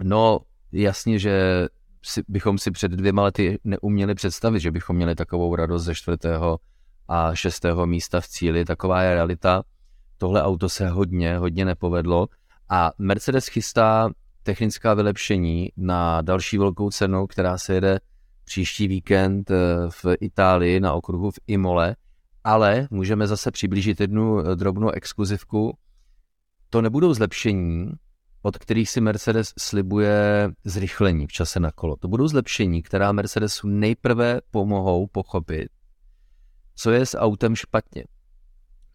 [0.04, 0.40] No,
[0.72, 1.66] jasně, že
[2.04, 6.60] si, bychom si před dvěma lety neuměli představit, že bychom měli takovou radost ze čtvrtého
[7.08, 8.66] a šestého místa v cíli.
[8.66, 9.64] Taková je realita.
[10.18, 12.28] Tohle auto se hodně, hodně nepovedlo
[12.70, 14.10] a Mercedes chystá
[14.44, 18.00] technická vylepšení na další velkou cenu, která se jede
[18.46, 19.56] příští víkend eh,
[19.90, 21.96] v Itálii na okruhu v Imole,
[22.44, 25.78] ale můžeme zase přiblížit jednu eh, drobnou exkluzivku
[26.70, 27.92] to nebudou zlepšení,
[28.42, 31.96] od kterých si Mercedes slibuje zrychlení v čase na kolo.
[31.96, 35.70] To budou zlepšení, která Mercedesu nejprve pomohou pochopit,
[36.76, 38.04] co je s autem špatně.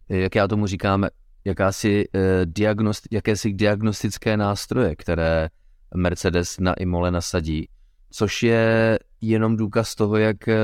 [0.09, 1.07] Jak já tomu říkám,
[1.45, 5.49] jakási, eh, diagnost, jakési diagnostické nástroje, které
[5.95, 7.67] Mercedes na Imole nasadí,
[8.09, 10.57] což je jenom důkaz toho, jak eh,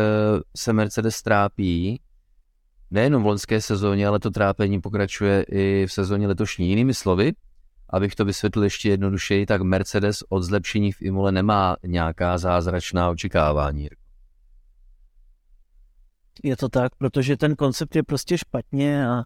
[0.56, 2.02] se Mercedes trápí,
[2.92, 6.70] nejenom v loňské sezóně, ale to trápení pokračuje i v sezóně letošní.
[6.70, 7.34] Jinými slovy,
[7.90, 13.90] abych to vysvětlil ještě jednodušeji, tak Mercedes od zlepšení v Imole nemá nějaká zázračná očekávání.
[16.44, 19.24] Je to tak, protože ten koncept je prostě špatně a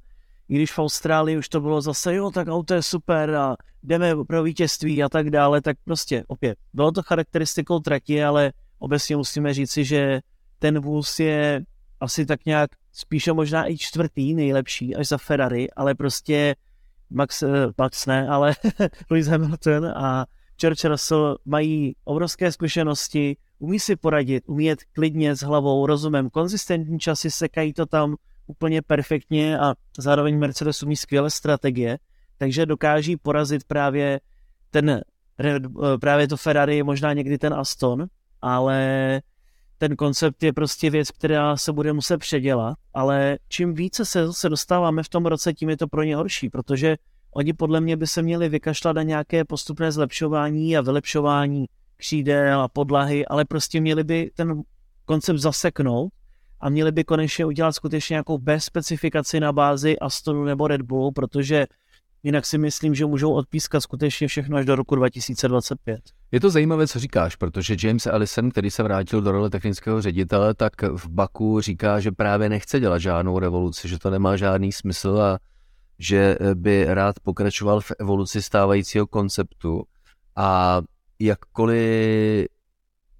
[0.49, 4.15] i když v Austrálii už to bylo zase, jo, tak auto je super a jdeme
[4.27, 9.53] pro vítězství a tak dále, tak prostě opět, bylo to charakteristikou trati, ale obecně musíme
[9.53, 10.21] říci, že
[10.59, 11.65] ten vůz je
[11.99, 16.55] asi tak nějak spíše možná i čtvrtý nejlepší až za Ferrari, ale prostě
[17.09, 18.53] Max, eh, Max ne, ale
[19.09, 20.25] Lewis Hamilton a
[20.59, 26.99] George Russell mají obrovské zkušenosti, umí si poradit, umí jet klidně s hlavou, rozumem, konzistentní
[26.99, 28.15] časy, sekají to tam
[28.47, 31.99] úplně perfektně a zároveň Mercedes umí skvělé strategie,
[32.37, 34.19] takže dokáží porazit právě
[34.71, 35.01] ten
[35.99, 38.05] právě to Ferrari, možná někdy ten Aston,
[38.41, 39.21] ale
[39.77, 44.49] ten koncept je prostě věc, která se bude muset předělat, ale čím více se, se
[44.49, 46.97] dostáváme v tom roce, tím je to pro ně horší, protože
[47.31, 51.65] oni podle mě by se měli vykašlat na nějaké postupné zlepšování a vylepšování
[51.97, 54.61] křídel a podlahy, ale prostě měli by ten
[55.05, 56.13] koncept zaseknout
[56.59, 61.11] a měli by konečně udělat skutečně nějakou bez specifikaci na bázi Astonu nebo Red Bullu,
[61.11, 61.67] protože
[62.23, 66.01] jinak si myslím, že můžou odpískat skutečně všechno až do roku 2025.
[66.31, 70.53] Je to zajímavé, co říkáš, protože James Allison, který se vrátil do role technického ředitele,
[70.53, 75.21] tak v Baku říká, že právě nechce dělat žádnou revoluci, že to nemá žádný smysl
[75.21, 75.39] a
[75.99, 79.83] že by rád pokračoval v evoluci stávajícího konceptu
[80.35, 80.81] a
[81.19, 82.47] jakkoliv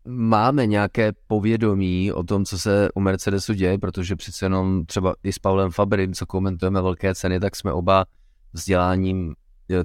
[0.06, 5.34] máme nějaké povědomí o tom, co se u Mercedesu děje, protože přece jenom třeba i
[5.34, 8.06] s Pavlem Fabrym, co komentujeme velké ceny, tak jsme oba
[8.54, 9.36] vzděláním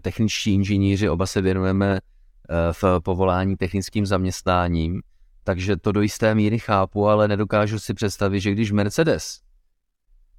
[0.01, 5.03] techničtí inženýři, oba se věnujeme eh, v povolání technickým zaměstnáním,
[5.45, 9.41] takže to do jisté míry chápu, ale nedokážu si představit, že když Mercedes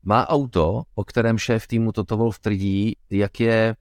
[0.04, 3.76] má auto, o kterém šéf týmu Toto Wolf tvrdí, jak je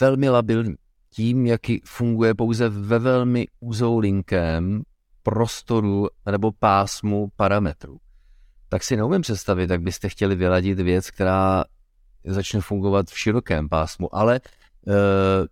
[0.00, 0.74] velmi labilní,
[1.10, 4.82] tím, jak funguje pouze ve velmi úzou linkem
[5.22, 7.98] prostoru nebo pásmu parametrů.
[8.68, 11.64] Tak si neumím představit, jak byste chtěli vyladit věc, která
[12.26, 14.40] začne fungovat v širokém pásmu, ale
[14.86, 14.94] uh,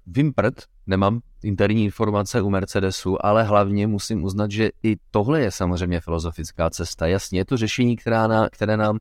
[0.06, 0.54] vím prd,
[0.86, 6.70] nemám interní informace u Mercedesu, ale hlavně musím uznat, že i tohle je samozřejmě filozofická
[6.70, 7.06] cesta.
[7.06, 8.98] Jasně, je to řešení, která na, které nám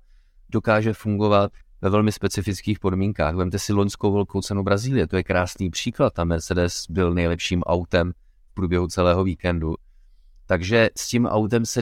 [0.49, 1.51] dokáže fungovat
[1.81, 3.35] ve velmi specifických podmínkách.
[3.35, 6.13] Vemte si loňskou velkou cenu Brazílie, to je krásný příklad.
[6.13, 8.11] Ta Mercedes byl nejlepším autem
[8.51, 9.75] v průběhu celého víkendu.
[10.45, 11.81] Takže s tím autem se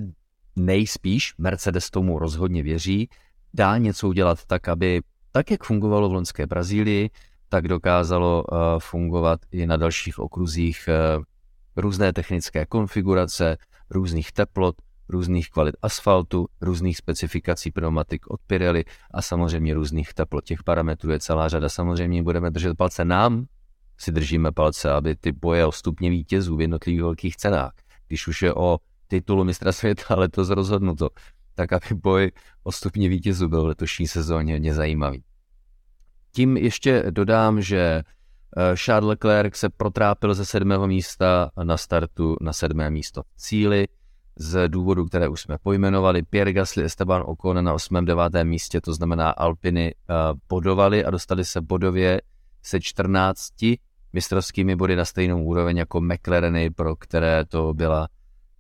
[0.56, 3.10] nejspíš, Mercedes tomu rozhodně věří,
[3.54, 5.02] dá něco udělat tak, aby
[5.38, 7.10] tak, jak fungovalo v loňské Brazílii,
[7.50, 11.24] tak dokázalo uh, fungovat i na dalších okruzích uh,
[11.76, 13.58] různé technické konfigurace,
[13.90, 14.76] různých teplot,
[15.10, 20.44] různých kvalit asfaltu, různých specifikací pneumatik od Pirelli a samozřejmě různých teplot.
[20.44, 21.70] Těch parametrů je celá řada.
[21.70, 23.46] Samozřejmě budeme držet palce nám,
[23.98, 27.74] si držíme palce, aby ty boje o stupně vítězů v jednotlivých velkých cenách
[28.08, 31.10] když už je o titulu mistra světa letos rozhodnuto,
[31.56, 32.32] tak aby boj
[32.64, 35.24] o stupně vítězů byl v letošní sezóně hodně zajímavý.
[36.38, 37.80] Tím ještě dodám, že
[38.58, 43.88] eh, Charles Leclerc se protrápil ze sedmého místa na startu na sedmé místo v cíli
[44.36, 46.24] z důvodu, které už jsme pojmenovali.
[46.24, 48.06] Pierre Gasly, Esteban Ocon na 8.
[48.06, 48.44] 9.
[48.44, 50.14] místě, to znamená Alpiny, eh,
[50.50, 52.22] bodovali a dostali se bodově
[52.64, 53.80] se 14
[54.14, 58.08] mistrovskými body na stejnou úroveň jako McLareny, pro které to byla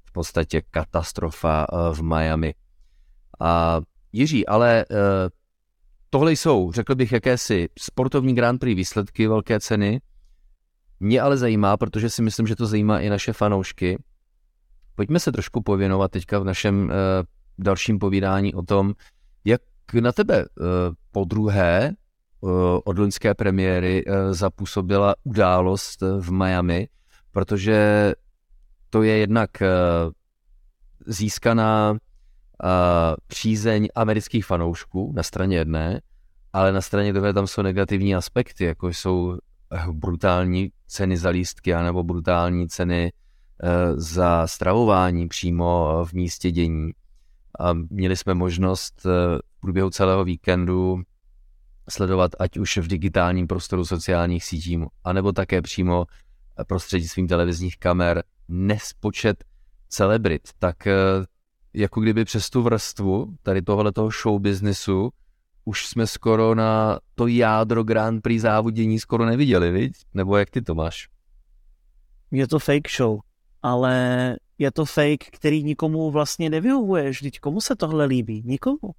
[0.05, 2.53] v podstatě katastrofa eh, v Miami.
[3.39, 3.81] A
[4.13, 4.85] Jiří, ale
[6.09, 10.01] tohle jsou, řekl bych, jakési sportovní Grand Prix výsledky, velké ceny.
[10.99, 14.03] Mě ale zajímá, protože si myslím, že to zajímá i naše fanoušky.
[14.95, 16.95] Pojďme se trošku pověnovat teďka v našem eh,
[17.57, 18.93] dalším povídání o tom,
[19.45, 19.61] jak
[20.01, 20.45] na tebe
[21.11, 21.95] po druhé
[22.43, 26.87] Eh, od loňské premiéry eh, zapůsobila událost eh, v Miami,
[27.31, 28.13] protože
[28.89, 29.49] to je jednak
[31.05, 31.97] získaná
[33.27, 36.01] přízeň amerických fanoušků na straně jedné,
[36.53, 39.37] ale na straně druhé tam jsou negativní aspekty, jako jsou
[39.91, 43.11] brutální ceny za lístky anebo brutální ceny
[43.95, 46.91] za stravování přímo v místě dění.
[47.59, 51.01] A měli jsme možnost v průběhu celého víkendu
[51.89, 56.05] sledovat ať už v digitálním prostoru sociálních sítí, anebo také přímo
[56.67, 59.43] prostřednictvím televizních kamer nespočet
[59.89, 60.93] celebrit, tak eh,
[61.73, 65.09] jako kdyby přes tu vrstvu tady tohle toho show businessu
[65.65, 69.93] už jsme skoro na to jádro Grand Prix závodění skoro neviděli, viď?
[70.13, 71.07] Nebo jak ty to máš?
[72.31, 73.19] Je to fake show,
[73.61, 77.09] ale je to fake, který nikomu vlastně nevyhovuje.
[77.09, 78.43] Vždyť komu se tohle líbí?
[78.45, 78.91] Nikomu.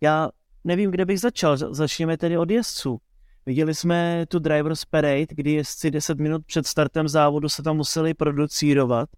[0.00, 0.28] Já
[0.64, 1.56] nevím, kde bych začal.
[1.56, 2.98] Začněme tedy od jezdců.
[3.46, 8.14] Viděli jsme tu Drivers Parade, kdy jezdci 10 minut před startem závodu se tam museli
[8.14, 9.08] producírovat.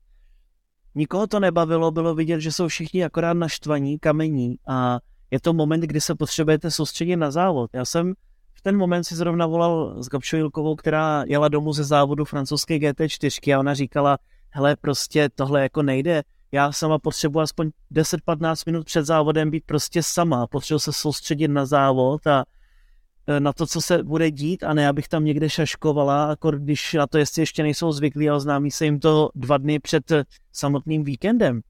[0.94, 4.98] Nikoho to nebavilo, bylo vidět, že jsou všichni akorát naštvaní, kamení a
[5.30, 7.70] je to moment, kdy se potřebujete soustředit na závod.
[7.72, 8.14] Já jsem
[8.54, 12.76] v ten moment si zrovna volal s Gabšou Jilkovou, která jela domů ze závodu francouzské
[12.76, 14.18] GT4 a ona říkala,
[14.50, 16.22] hele, prostě tohle jako nejde.
[16.52, 20.46] Já sama potřebuji aspoň 10-15 minut před závodem být prostě sama.
[20.46, 22.44] Potřebuji se soustředit na závod a
[23.38, 27.06] na to, co se bude dít a ne, abych tam někde šaškovala, jako když na
[27.06, 30.12] to jestli ještě nejsou zvyklí a oznámí se jim to dva dny před
[30.52, 31.60] samotným víkendem.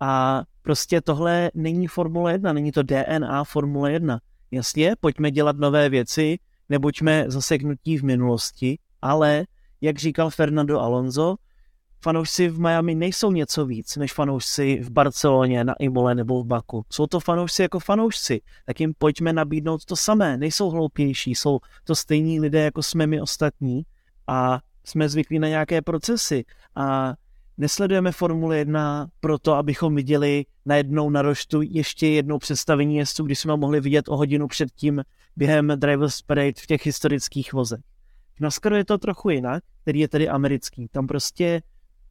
[0.00, 4.20] A prostě tohle není Formule 1, není to DNA Formule 1.
[4.50, 6.38] Jasně, pojďme dělat nové věci,
[6.68, 9.44] nebuďme zaseknutí v minulosti, ale,
[9.80, 11.36] jak říkal Fernando Alonso,
[12.04, 16.84] fanoušci v Miami nejsou něco víc než fanoušci v Barceloně, na Imole nebo v Baku.
[16.92, 20.36] Jsou to fanoušci jako fanoušci, tak jim pojďme nabídnout to samé.
[20.36, 23.82] Nejsou hloupější, jsou to stejní lidé, jako jsme my ostatní
[24.26, 26.44] a jsme zvyklí na nějaké procesy
[26.76, 27.14] a
[27.58, 33.56] nesledujeme Formule 1 proto, abychom viděli najednou na roštu ještě jednou představení jezdců, když jsme
[33.56, 35.02] mohli vidět o hodinu předtím
[35.36, 37.80] během Drivers Parade v těch historických vozech.
[38.36, 40.88] V NASCARu je to trochu jinak, který je tedy americký.
[40.92, 41.62] Tam prostě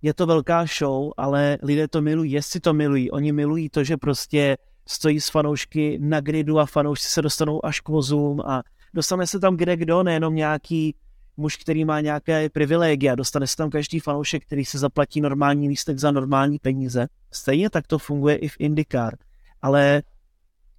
[0.03, 3.11] je to velká show, ale lidé to milují, jestli to milují.
[3.11, 7.79] Oni milují to, že prostě stojí s fanoušky na gridu a fanoušci se dostanou až
[7.79, 10.95] k vozům a dostane se tam kde kdo, nejenom nějaký
[11.37, 15.99] muž, který má nějaké privilegia, dostane se tam každý fanoušek, který se zaplatí normální lístek
[15.99, 17.07] za normální peníze.
[17.31, 19.13] Stejně tak to funguje i v IndyCar,
[19.61, 20.03] ale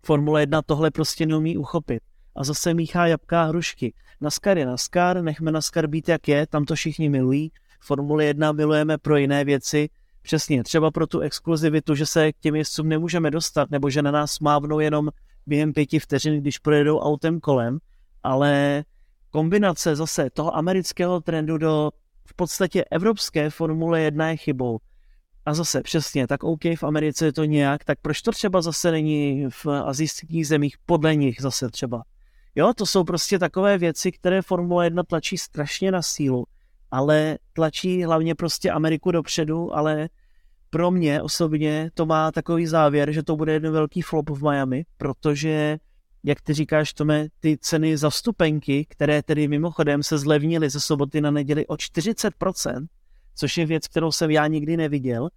[0.05, 2.03] Formule 1 tohle prostě neumí uchopit.
[2.37, 3.95] A zase míchá jabká hrušky.
[4.21, 7.53] NASCAR je NASCAR, nechme NASCAR být jak je, tam to všichni milují.
[7.85, 9.89] Formule 1 milujeme pro jiné věci,
[10.23, 14.11] přesně třeba pro tu exkluzivitu, že se k těm jezdcům nemůžeme dostat, nebo že na
[14.11, 15.11] nás mávnou jenom
[15.47, 17.79] během pěti vteřin, když projedou autem kolem,
[18.23, 18.85] ale
[19.31, 21.91] kombinace zase toho amerického trendu do
[22.27, 24.79] v podstatě evropské Formule 1 je chybou.
[25.47, 28.91] A zase přesně, tak OK, v Americe je to nějak, tak proč to třeba zase
[28.91, 32.03] není v azijských zemích podle nich zase třeba?
[32.55, 36.47] Jo, to jsou prostě takové věci, které Formule 1 tlačí strašně na sílu,
[36.91, 40.09] ale tlačí hlavně prostě Ameriku dopředu, ale
[40.71, 44.85] pro mě osobně to má takový závěr, že to bude jeden velký flop v Miami,
[44.97, 45.79] protože
[46.25, 51.21] jak ty říkáš, Tome, ty ceny za vstupenky, které tedy mimochodem se zlevnily ze soboty
[51.21, 52.87] na neděli o 40%,
[53.35, 55.29] což je věc, kterou jsem já nikdy neviděl.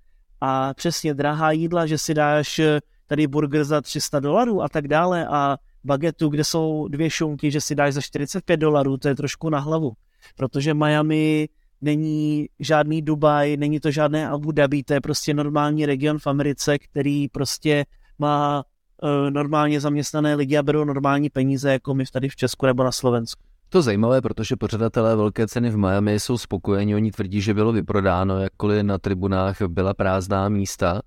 [0.41, 4.87] A přesně drahá jídla, že si dáš eh, tady burger za 300 dolarů a tak
[4.87, 9.15] dále a bagetu, kde jsou dvě šunky, že si dáš za 45 dolarů, to je
[9.15, 9.91] trošku na hlavu.
[10.35, 11.49] Protože Miami
[11.81, 16.79] není žádný Dubaj, není to žádné Abu Dhabi, to je prostě normální region v Americe,
[16.79, 17.85] který prostě
[18.19, 18.63] má
[19.03, 22.91] Eh, normálně zaměstnané lidi a berou normální peníze, jako my tady v Česku nebo na
[22.91, 23.43] Slovensku.
[23.69, 28.39] To zajímavé, protože pořadatelé velké ceny v Miami jsou spokojeni, oni tvrdí, že bylo vyprodáno,
[28.39, 31.01] jakkoliv na tribunách byla prázdná místa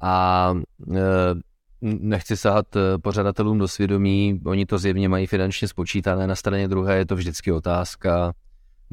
[0.00, 0.54] a
[0.94, 1.00] e,
[1.80, 6.96] nechci sahat eh, pořadatelům do svědomí, oni to zjevně mají finančně spočítané, na straně druhé
[6.96, 8.32] je to vždycky otázka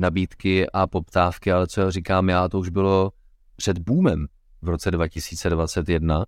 [0.02, 3.12] nabídky a poptávky, ale co já říkám já, to už bylo
[3.56, 4.28] před boomem
[4.62, 6.26] v roce 2021,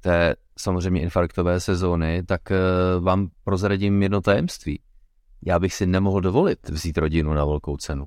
[0.00, 2.56] té samozřejmě infarktové sezóny, tak eh,
[3.00, 4.80] vám prozradím jedno tajemství.
[5.46, 8.06] Já bych si nemohl dovolit vzít rodinu na velkou cenu.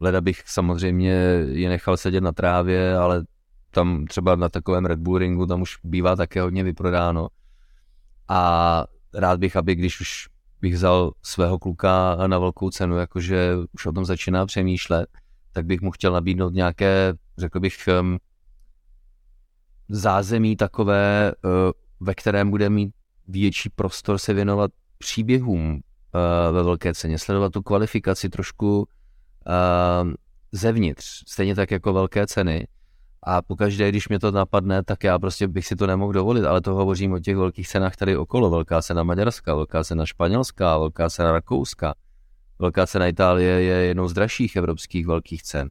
[0.00, 1.10] Leda bych samozřejmě
[1.50, 3.24] je nechal sedět na trávě, ale
[3.70, 7.28] tam třeba na takovém Red Bull ringu tam už bývá také hodně vyprodáno.
[8.28, 10.28] A rád bych, aby když už
[10.62, 15.08] bych vzal svého kluka na velkou cenu, jakože už o tom začíná přemýšlet,
[15.52, 17.88] tak bych mu chtěl nabídnout nějaké, řekl bych,
[19.88, 22.94] zázemí takové, eh, ve kterém bude mít
[23.28, 28.86] větší prostor se věnovat příběhům eh, ve velké ceně, sledovat tu kvalifikaci trošku
[29.46, 30.12] eh,
[30.52, 32.66] zevnitř, stejně tak jako velké ceny.
[33.22, 36.60] A pokaždé, když mě to napadne, tak já prostě bych si to nemohl dovolit, ale
[36.60, 38.50] to hovořím o těch velkých cenách tady okolo.
[38.50, 41.94] Velká cena Maďarska, velká cena Španělská, velká cena Rakouska.
[42.58, 45.70] Velká cena Itálie je jednou z dražších evropských velkých cen.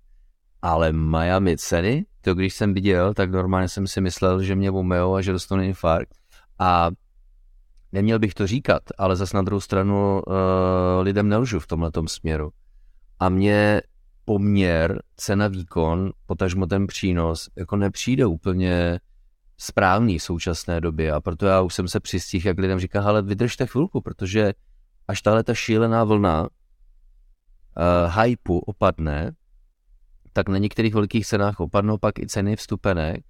[0.61, 5.15] Ale Miami ceny, to když jsem viděl, tak normálně jsem si myslel, že mě umejou
[5.15, 6.15] a že dostanu infarkt.
[6.59, 6.89] A
[7.91, 10.33] neměl bych to říkat, ale zas na druhou stranu uh,
[11.01, 12.51] lidem nelžu v tomhle směru.
[13.19, 13.81] A mě
[14.25, 18.99] poměr cena výkon, potažmo ten přínos, jako nepřijde úplně
[19.57, 23.21] správný v současné době a proto já už jsem se přistihl, jak lidem říká, ale
[23.21, 24.53] vydržte chvilku, protože
[25.07, 29.31] až tahle ta šílená vlna uh, hypeu opadne,
[30.33, 33.23] tak na některých velkých cenách opadnou pak i ceny vstupenek,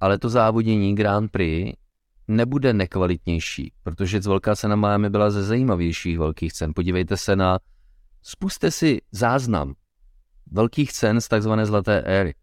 [0.00, 1.72] ale to závodění Grand Prix
[2.28, 6.72] nebude nekvalitnější, protože z velká cena Miami byla ze zajímavějších velkých cen.
[6.74, 7.58] Podívejte se na,
[8.22, 9.74] spuste si záznam
[10.50, 12.34] velkých cen z takzvané zlaté éry.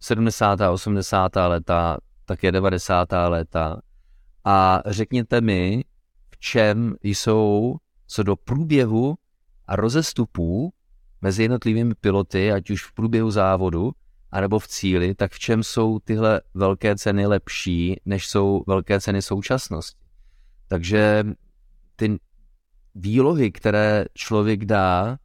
[0.00, 0.60] 70.
[0.60, 1.36] 80.
[1.36, 3.08] leta, také 90.
[3.28, 3.80] léta.
[4.44, 5.84] A řekněte mi,
[6.30, 7.76] v čem jsou
[8.06, 9.14] co do průběhu
[9.66, 10.72] a rozestupů
[11.20, 13.92] mezi jednotlivými piloty, ať už v průběhu závodu,
[14.30, 19.22] anebo v cíli, tak v čem jsou tyhle velké ceny lepší, než jsou velké ceny
[19.22, 20.00] současnosti.
[20.68, 21.24] Takže
[21.96, 22.18] ty
[22.94, 25.18] výlohy, které člověk dá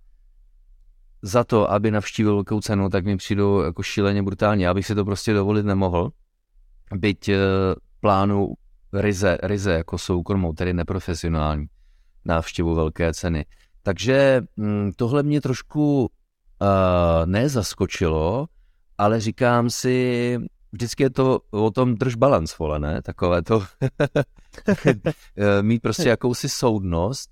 [1.21, 4.65] za to, aby navštívil velkou cenu, tak mi přijdou jako šíleně brutálně.
[4.65, 6.11] Já bych si to prostě dovolit nemohl,
[6.95, 7.37] byť eh,
[7.99, 8.53] plánu
[8.93, 11.65] ryze, ryze jako soukromou, tedy neprofesionální
[12.25, 13.45] návštěvu velké ceny.
[13.83, 16.07] Takže hm, tohle mě trošku uh,
[17.25, 18.47] nezaskočilo,
[18.97, 20.37] ale říkám si,
[20.71, 23.01] vždycky je to o tom drž balans, vole, ne?
[23.01, 23.63] Takové to
[25.61, 27.29] mít prostě jakousi soudnost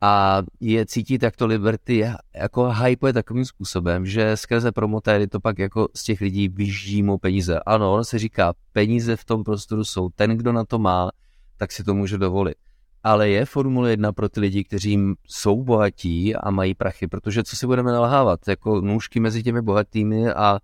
[0.00, 5.58] a je cítit, jak to Liberty jako hype takovým způsobem, že skrze promotéry to pak
[5.58, 7.60] jako z těch lidí vyždí mu peníze.
[7.66, 10.08] Ano, on se říká, peníze v tom prostoru jsou.
[10.08, 11.10] Ten, kdo na to má,
[11.56, 12.56] tak si to může dovolit.
[13.02, 17.56] Ale je Formule 1 pro ty lidi, kteří jsou bohatí a mají prachy, protože co
[17.56, 20.58] si budeme nalhávat, jako nůžky mezi těmi bohatými a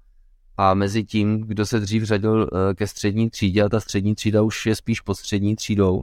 [0.57, 4.43] a mezi tím, kdo se dřív řadil eh, ke střední třídě a ta střední třída
[4.43, 6.03] už je spíš pod střední třídou,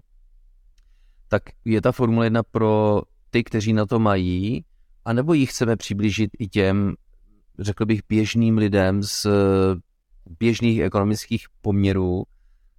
[1.28, 3.02] tak je ta Formule 1 pro
[3.32, 4.66] ty, kteří na to mají,
[5.06, 6.94] anebo ji chceme přiblížit i těm,
[7.60, 9.30] řekl bych, běžným lidem z eh,
[10.40, 12.24] běžných ekonomických poměrů,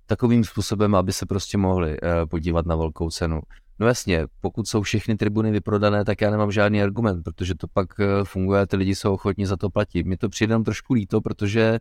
[0.06, 3.40] takovým způsobem, aby se prostě mohli eh, podívat na velkou cenu.
[3.78, 8.00] No jasně, pokud jsou všechny tribuny vyprodané, tak já nemám žádný argument, protože to pak
[8.00, 10.06] eh, funguje a ty lidi jsou ochotní za to platit.
[10.06, 11.78] Mně to přijde jenom trošku líto, protože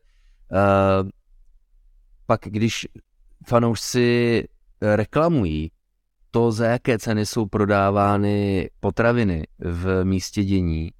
[0.51, 1.09] uh,
[2.25, 2.87] pak když
[3.47, 4.47] fanoušci
[4.81, 5.71] reklamují
[6.31, 10.91] to, za jaké ceny jsou prodávány potraviny v místě dění,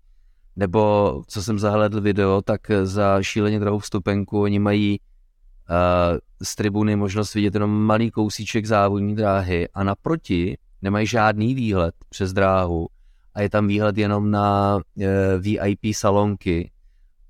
[0.56, 6.96] nebo co jsem zahledl video, tak za šíleně drahou vstupenku oni mají uh, z tribuny
[6.96, 12.88] možnost vidět jenom malý kousíček závodní dráhy a naproti nemají žádný výhled přes dráhu
[13.34, 16.72] a je tam výhled jenom na e, VIP salonky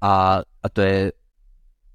[0.02, 1.12] a, a to je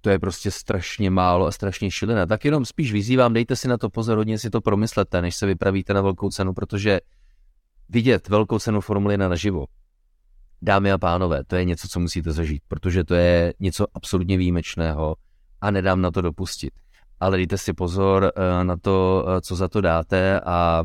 [0.07, 2.27] to je prostě strašně málo a strašně šílené.
[2.27, 5.47] Tak jenom spíš vyzývám, dejte si na to pozor, hodně si to promyslete, než se
[5.47, 7.01] vypravíte na velkou cenu, protože
[7.89, 9.67] vidět velkou cenu Formule 1 naživo,
[10.63, 15.17] dámy a pánové, to je něco, co musíte zažít, protože to je něco absolutně výjimečného
[15.61, 16.73] a nedám na to dopustit.
[17.21, 20.85] Ale dejte si pozor e, na to, e, co za to dáte a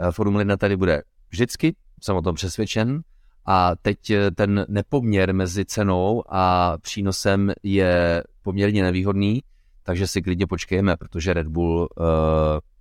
[0.00, 3.02] Eh, Formule 1 tady bude vždycky, jsem o tom přesvědčen.
[3.46, 9.42] A teď eh, ten nepoměr mezi cenou a přínosem je poměrně nevýhodný,
[9.82, 12.06] takže si klidně počkejme, protože Red Bull uh,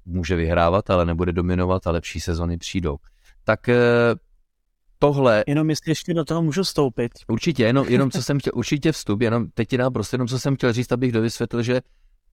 [0.05, 2.97] může vyhrávat, ale nebude dominovat a lepší sezony přijdou.
[3.43, 3.73] Tak uh,
[4.99, 5.43] tohle...
[5.47, 7.11] Jenom jestli ještě do toho můžu vstoupit.
[7.27, 10.39] Určitě, jenom, jenom co jsem chtěl, určitě vstup, jenom teď ti dám prostě jenom co
[10.39, 11.81] jsem chtěl říct, abych dovysvětlil, že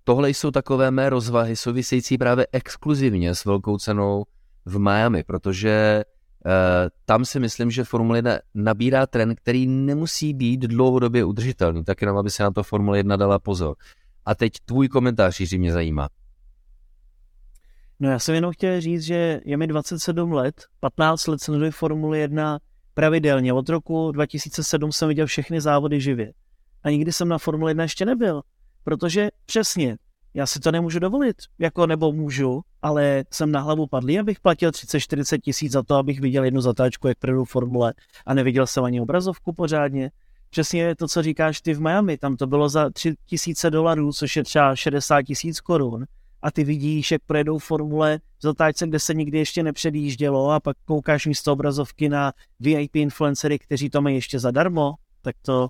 [0.04, 4.24] tohle jsou takové mé rozvahy související právě exkluzivně s velkou cenou
[4.64, 6.04] v Miami, protože
[7.05, 12.18] tam si myslím, že Formule 1 nabírá trend, který nemusí být dlouhodobě udržitelný, tak jenom
[12.18, 13.76] aby se na to Formule 1 dala pozor.
[14.24, 16.09] A teď tvůj komentář, Jiří, mě zajímá.
[18.01, 22.18] No já jsem jenom chtěl říct, že je mi 27 let, 15 let sleduji Formule
[22.18, 22.59] 1
[22.95, 23.53] pravidelně.
[23.53, 26.32] Od roku 2007 jsem viděl všechny závody živě.
[26.82, 28.43] A nikdy jsem na Formule 1 ještě nebyl.
[28.84, 29.97] Protože přesně,
[30.34, 34.70] já si to nemůžu dovolit, jako nebo můžu, ale jsem na hlavu padlý, abych platil
[34.70, 37.94] 30-40 tisíc za to, abych viděl jednu zatáčku, jak první formule
[38.26, 40.10] a neviděl jsem ani obrazovku pořádně.
[40.50, 44.36] Přesně to, co říkáš ty v Miami, tam to bylo za 3 tisíce dolarů, což
[44.36, 46.04] je třeba 60 tisíc korun
[46.42, 50.76] a ty vidíš, jak projedou formule v zatáčce, kde se nikdy ještě nepředjíždělo a pak
[50.84, 55.68] koukáš místo obrazovky na VIP influencery, kteří to mají ještě zadarmo, tak to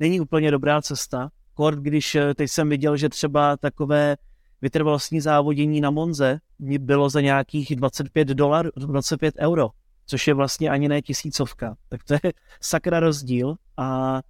[0.00, 1.30] není úplně dobrá cesta.
[1.62, 4.16] Kort, když eh, teď jsem viděl, že třeba takové
[4.62, 9.68] vytrvalostní závodění na Monze bylo za nějakých 25 dolarů, 25 euro,
[10.06, 11.76] což je vlastně ani ne tisícovka.
[11.88, 14.20] Tak to je sakra rozdíl a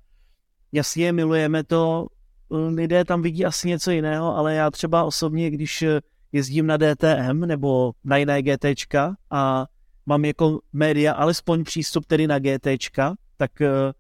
[0.72, 2.07] jasně milujeme to,
[2.51, 6.01] lidé tam vidí asi něco jiného, ale já třeba osobně, když eh,
[6.33, 9.66] jezdím na DTM nebo na jiné GTčka a
[10.07, 13.93] mám jako média alespoň přístup tedy na GTčka, tak eh,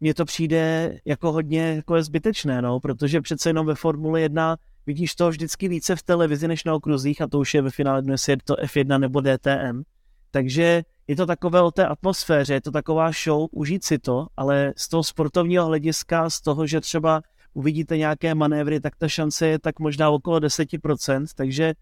[0.00, 4.56] mně to přijde jako hodně jako je zbytečné, no, protože přece jenom ve Formule 1
[4.86, 8.02] vidíš to vždycky více v televizi než na okruzích a to už je ve finále
[8.02, 9.82] dnes je to F1 nebo DTM.
[10.30, 14.72] Takže je to takové o té atmosféře, je to taková show, užít si to, ale
[14.76, 17.22] z toho sportovního hlediska, z toho, že třeba
[17.54, 21.74] uvidíte nějaké manévry, tak ta šance je tak možná okolo 10%, takže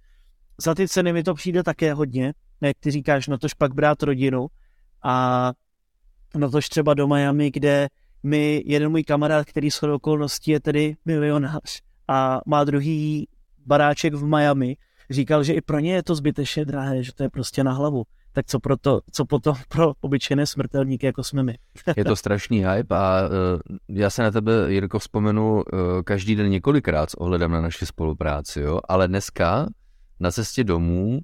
[0.59, 4.03] za ty ceny mi to přijde také hodně, jak ty říkáš, no tož pak brát
[4.03, 4.47] rodinu
[5.03, 5.53] a
[6.37, 7.89] no tož třeba do Miami, kde
[8.25, 13.29] mi jeden můj kamarád, který s okolností je tedy milionář a má druhý
[13.67, 14.77] baráček v Miami,
[15.11, 18.05] říkal, že i pro ně je to zbytečně drahé, že to je prostě na hlavu.
[18.33, 21.59] Tak co, pro to, co potom pro obyčejné smrtelníky, jako jsme my.
[21.97, 25.63] je to strašný hype a uh, já se na tebe, Jirko, vzpomenu uh,
[26.05, 28.81] každý den několikrát s ohledem na naši spolupráci, jo?
[28.89, 29.69] ale dneska
[30.21, 31.21] na cestě domů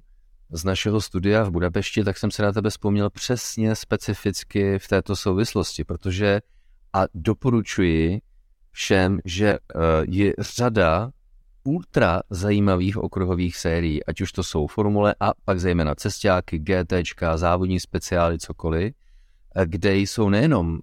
[0.51, 5.15] z našeho studia v Budapešti, tak jsem se na tebe vzpomněl přesně specificky v této
[5.15, 6.41] souvislosti, protože
[6.93, 8.21] a doporučuji
[8.71, 9.77] všem, že eh,
[10.07, 11.11] je řada
[11.63, 16.93] ultra zajímavých okruhových sérií, ať už to jsou formule a pak zejména cestáky, GT,
[17.35, 18.93] závodní speciály, cokoliv,
[19.55, 20.79] eh, kde jsou nejenom uh,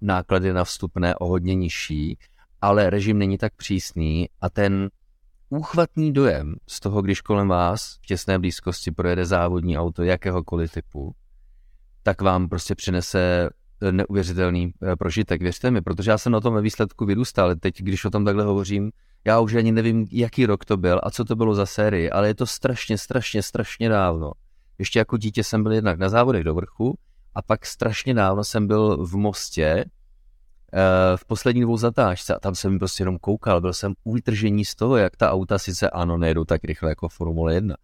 [0.00, 2.18] náklady na vstupné o hodně nižší,
[2.60, 4.90] ale režim není tak přísný a ten
[5.48, 11.14] úchvatný dojem z toho, když kolem vás v těsné blízkosti projede závodní auto jakéhokoliv typu,
[12.02, 13.50] tak vám prostě přinese
[13.90, 18.04] neuvěřitelný eh, prožitek, věřte mi, protože já jsem na tom ve výsledku vyrůstal, teď když
[18.04, 18.90] o tom takhle hovořím,
[19.24, 22.28] já už ani nevím, jaký rok to byl a co to bylo za sérii, ale
[22.28, 24.32] je to strašně, strašně, strašně dávno.
[24.78, 26.98] Ještě jako dítě jsem byl jednak na závodech do vrchu
[27.34, 29.86] a pak strašně dávno jsem byl v Mostě eh,
[31.16, 34.96] v poslední dvou zatáčce a tam jsem prostě jenom koukal, byl jsem ultržení z toho,
[34.96, 37.74] jak ta auta sice ano, nejedou tak rychle jako Formule 1,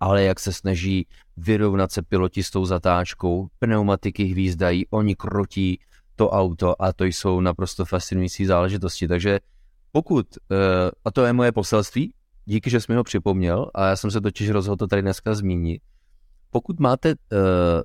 [0.00, 5.78] ale jak se snaží vyrovnat se piloti s tou zatáčkou, pneumatiky hvízdají, oni krotí
[6.16, 9.08] to auto a to jsou naprosto fascinující záležitosti.
[9.08, 9.40] Takže
[9.92, 12.12] pokud, eh, a to je moje poselství,
[12.44, 15.34] díky, že jsi mi ho připomněl a já jsem se totiž rozhodl to tady dneska
[15.34, 15.82] zmínit,
[16.50, 17.14] pokud máte eh,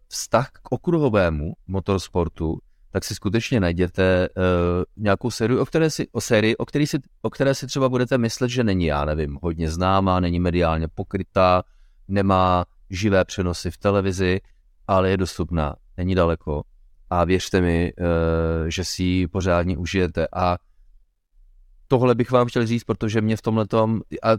[0.07, 2.59] vztah k okruhovému motorsportu,
[2.91, 4.43] tak si skutečně najděte uh,
[4.97, 8.17] nějakou sérii, o které si, o sérii, o, který si, o které si třeba budete
[8.17, 11.63] myslet, že není, já nevím, hodně známá, není mediálně pokrytá,
[12.11, 14.41] nemá živé přenosy v televizi,
[14.87, 16.63] ale je dostupná, není daleko.
[17.09, 20.27] A věřte mi, eh, že si ji pořádně užijete.
[20.35, 20.57] A
[21.87, 24.29] tohle bych vám chtěl říct, protože mě v tomhle tom, a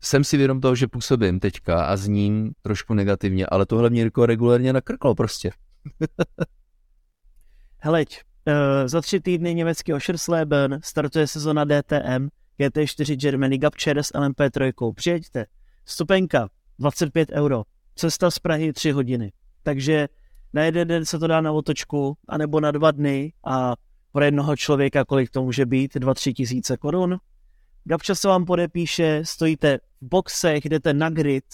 [0.00, 4.26] jsem si vědom toho, že působím teďka a zním trošku negativně, ale tohle mě Jirko
[4.26, 5.50] regulérně nakrklo prostě.
[7.78, 8.54] Heleď, uh,
[8.88, 12.28] za tři týdny německý Oschersleben startuje sezona DTM,
[12.60, 14.92] GT4 Germany Gap s LMP3.
[14.94, 15.46] Přijeďte.
[15.84, 17.62] Stupenka 25 euro.
[17.94, 19.32] Cesta z Prahy 3 hodiny.
[19.62, 20.08] Takže
[20.52, 23.74] na jeden den se to dá na otočku, anebo na dva dny a
[24.12, 27.18] pro jednoho člověka, kolik to může být, 2-3 tisíce korun.
[27.84, 31.44] Gabča se vám podepíše, stojíte v boxech, jdete na grid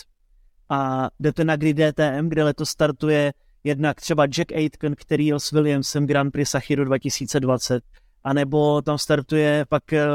[0.69, 3.33] a jdete na grid DTM, kde letos startuje
[3.65, 7.85] jednak třeba Jack Aitken, který jel s Williamsem Grand Prix Sachiru 2020,
[8.25, 10.07] anebo tam startuje pak eh,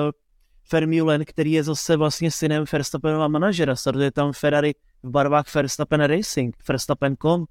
[0.64, 6.56] Fermulen, který je zase vlastně synem Verstappenova manažera, startuje tam Ferrari v barvách Verstappen Racing,
[6.68, 7.46] Verstappen.com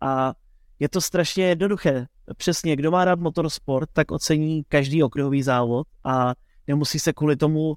[0.00, 0.34] a
[0.78, 2.06] je to strašně jednoduché.
[2.36, 6.34] Přesně, kdo má rád motorsport, tak ocení každý okruhový závod a
[6.66, 7.74] nemusí se kvůli tomu,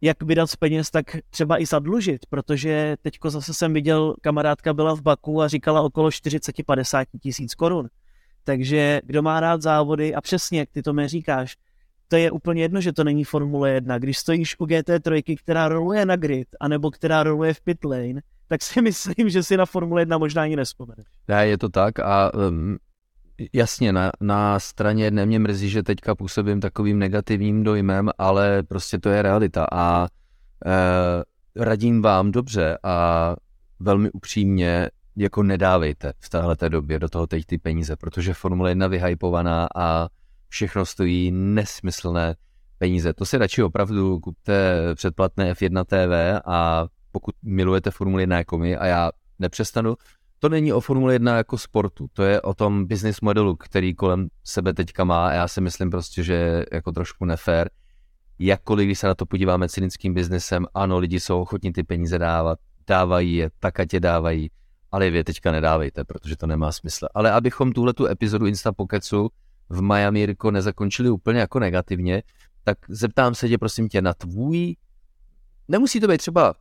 [0.00, 4.96] jak vydat z peněz, tak třeba i zadlužit, protože teďko zase jsem viděl, kamarádka byla
[4.96, 7.88] v Baku a říkala okolo 40-50 tisíc korun.
[8.44, 11.56] Takže kdo má rád závody a přesně, jak ty to mě říkáš,
[12.08, 13.98] to je úplně jedno, že to není Formule 1.
[13.98, 18.62] Když stojíš u GT3, která roluje na grid, anebo která roluje v pit lane, tak
[18.62, 21.06] si myslím, že si na Formule 1 možná ani nespomeneš.
[21.28, 22.76] Ne, je to tak a um,
[23.52, 28.98] jasně, na, na straně jedné mě mrzí, že teďka působím takovým negativním dojmem, ale prostě
[28.98, 33.36] to je realita a uh, radím vám dobře a
[33.80, 38.86] velmi upřímně jako nedávejte v téhle době do toho teď ty peníze, protože Formule 1
[38.86, 40.08] vyhypovaná a
[40.48, 42.34] všechno stojí nesmyslné
[42.78, 43.12] peníze.
[43.12, 48.76] To si radši opravdu kupte předplatné F1 TV a pokud milujete Formuli 1 jako my
[48.76, 49.96] a já nepřestanu,
[50.38, 54.28] to není o Formuli 1 jako sportu, to je o tom business modelu, který kolem
[54.44, 57.70] sebe teďka má a já si myslím prostě, že je jako trošku nefér.
[58.38, 62.58] Jakkoliv, když se na to podíváme cynickým biznesem, ano, lidi jsou ochotní ty peníze dávat,
[62.86, 64.50] dávají je, tak ať je dávají,
[64.92, 67.06] ale vy je teďka nedávejte, protože to nemá smysl.
[67.14, 69.30] Ale abychom tuhle tu epizodu Insta Pokecu
[69.68, 72.22] v Miami Jirko nezakončili úplně jako negativně,
[72.64, 74.76] tak zeptám se tě prosím tě na tvůj,
[75.68, 76.54] nemusí to být třeba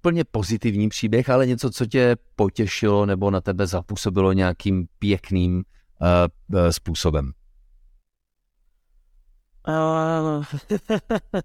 [0.00, 6.58] úplně pozitivní příběh, ale něco, co tě potěšilo nebo na tebe zapůsobilo nějakým pěkným uh,
[6.60, 7.32] uh, způsobem.
[9.68, 10.44] Uh,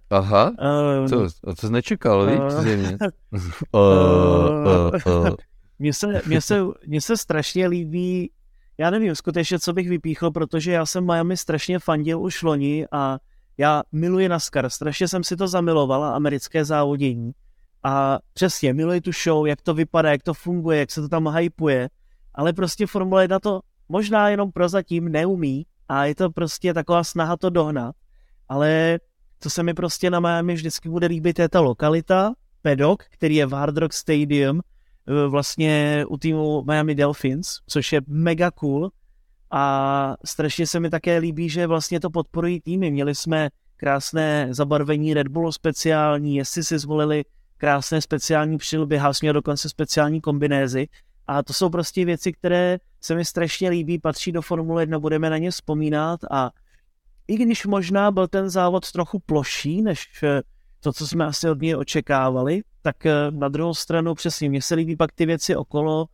[0.10, 0.52] Aha,
[1.02, 2.98] uh, to, to jsi nečekal, víš, Uh, zřejmě.
[3.72, 3.82] Uh,
[5.06, 5.36] uh, uh.
[5.80, 8.32] Mně se, mně, se, mně se strašně líbí,
[8.78, 13.18] já nevím skutečně, co bych vypíchl, protože já jsem Miami strašně fandil už loni a
[13.58, 17.32] já miluji NASCAR, strašně jsem si to zamilovala, americké závodění.
[17.88, 21.28] A přesně, miluji tu show, jak to vypadá, jak to funguje, jak se to tam
[21.28, 21.90] hypuje,
[22.34, 27.38] ale prostě Formule 1 to možná jenom prozatím neumí a je to prostě taková snaha
[27.38, 27.96] to dohnat.
[28.50, 29.00] Ale
[29.40, 33.46] co se mi prostě na Miami vždycky bude líbit, je ta lokalita, pedok, který je
[33.46, 34.62] v Hard Rock Stadium,
[35.08, 38.92] eh, vlastně u týmu Miami Dolphins, což je mega cool
[39.52, 42.92] a strašně se mi také líbí, že vlastně to podporují týmy.
[42.92, 47.24] Měli jsme krásné zabarvení Red Bullu speciální, jestli si zvolili
[47.58, 50.88] krásné speciální přilby, Haas měl dokonce speciální kombinézy.
[51.28, 55.30] A to jsou prostě věci, které se mi strašně líbí, patří do Formule 1, budeme
[55.30, 56.20] na ně vzpomínat.
[56.32, 56.52] A
[57.28, 60.42] i když možná byl ten závod trochu ploší, než eh,
[60.80, 64.76] to, co jsme asi od něj očekávali, tak eh, na druhou stranu přesně, mně se
[64.76, 66.06] líbí pak ty věci okolo.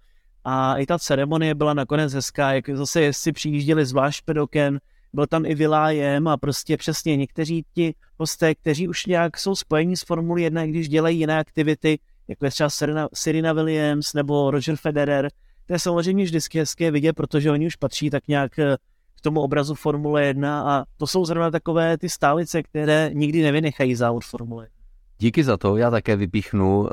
[0.43, 4.79] A i ta ceremonie byla nakonec hezká, jak zase jestli přijížděli zvlášť pedoken,
[5.13, 9.97] byl tam i Vilájem a prostě přesně někteří ti hosté, kteří už nějak jsou spojení
[9.97, 14.75] s Formuli 1, když dělají jiné aktivity, jako je třeba Serena, Serena Williams nebo Roger
[14.75, 15.29] Federer,
[15.65, 18.77] to je samozřejmě vždycky hezké vidět, protože oni už patří tak nějak eh,
[19.17, 23.95] k tomu obrazu Formule 1 a to jsou zrovna takové ty stálice, které nikdy nevynechají
[23.95, 24.75] závod Formule 1.
[25.19, 26.87] Díky za to, já také vypíchnu uh,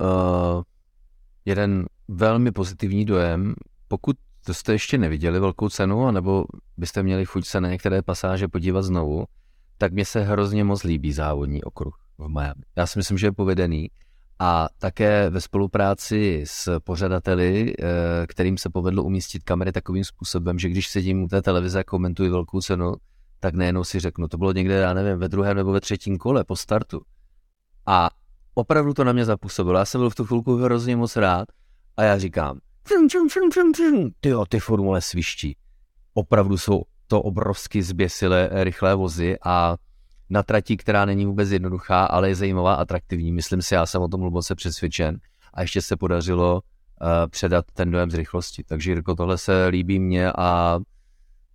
[1.45, 3.55] jeden velmi pozitivní dojem.
[3.89, 4.17] Pokud
[4.49, 6.45] to jste ještě neviděli velkou cenu, anebo
[6.77, 9.25] byste měli chuť se na některé pasáže podívat znovu,
[9.79, 12.63] tak mně se hrozně moc líbí závodní okruh v Miami.
[12.77, 13.91] Já si myslím, že je povedený
[14.39, 20.69] a také ve spolupráci s pořadateli, eh, kterým se povedlo umístit kamery takovým způsobem, že
[20.69, 22.95] když sedím u té televize a komentuji velkou cenu,
[23.41, 26.45] tak nejenom si řeknu, to bylo někde, já nevím, ve druhém nebo ve třetím kole
[26.45, 27.01] po startu.
[27.87, 28.11] A
[28.55, 29.79] opravdu to na mě zapůsobilo.
[29.79, 31.49] Já jsem byl v tu chvilku hrozně moc rád
[31.97, 32.61] a já říkám,
[34.21, 35.57] ty ty formule sviští.
[36.15, 39.77] Opravdu jsou to obrovsky zběsilé rychlé vozy a
[40.31, 43.33] na trati, která není vůbec jednoduchá, ale je zajímavá a atraktivní.
[43.33, 45.19] Myslím si, já jsem o tom hluboce přesvědčen.
[45.55, 48.65] A ještě se podařilo uh, předat ten dojem z rychlosti.
[48.65, 50.79] Takže Jirko, tohle se líbí mně a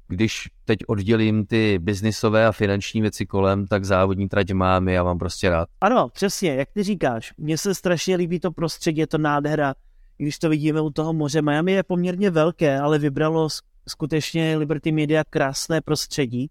[0.07, 5.17] když teď oddělím ty biznisové a finanční věci kolem, tak závodní trať mám, já mám
[5.17, 5.69] prostě rád.
[5.81, 7.33] Ano, přesně, jak ty říkáš.
[7.37, 9.73] Mně se strašně líbí to prostředí, je to nádhera.
[10.17, 13.47] Když to vidíme u toho moře, Miami je poměrně velké, ale vybralo
[13.87, 16.49] skutečně Liberty Media krásné prostředí.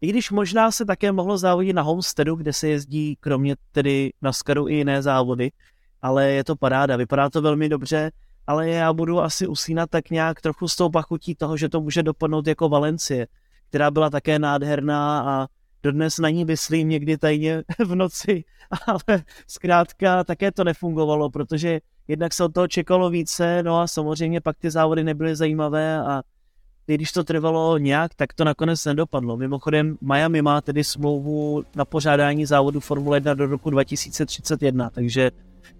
[0.00, 4.32] I když možná se také mohlo závodit na Homesteadu, kde se jezdí kromě tedy na
[4.32, 5.50] Skaru i jiné závody,
[6.02, 8.10] ale je to paráda, vypadá to velmi dobře,
[8.46, 12.02] ale já budu asi usínat tak nějak trochu s tou pachutí toho, že to může
[12.02, 13.26] dopadnout jako Valencie,
[13.68, 15.46] která byla také nádherná a
[15.82, 18.44] dodnes na ní myslím někdy tajně v noci,
[18.86, 24.40] ale zkrátka také to nefungovalo, protože jednak se od toho čekalo více, no a samozřejmě
[24.40, 26.22] pak ty závody nebyly zajímavé a
[26.86, 29.36] když to trvalo nějak, tak to nakonec nedopadlo.
[29.36, 35.30] Mimochodem, Miami má tedy smlouvu na pořádání závodu Formule 1 do roku 2031, takže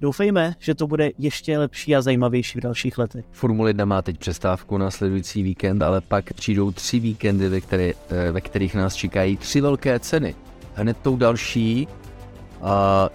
[0.01, 3.25] doufejme, že to bude ještě lepší a zajímavější v dalších letech.
[3.31, 7.93] Formule 1 má teď přestávku na sledující víkend, ale pak přijdou tři víkendy, ve, které,
[8.33, 10.35] ve kterých nás čekají tři velké ceny.
[10.75, 11.89] Hned tou další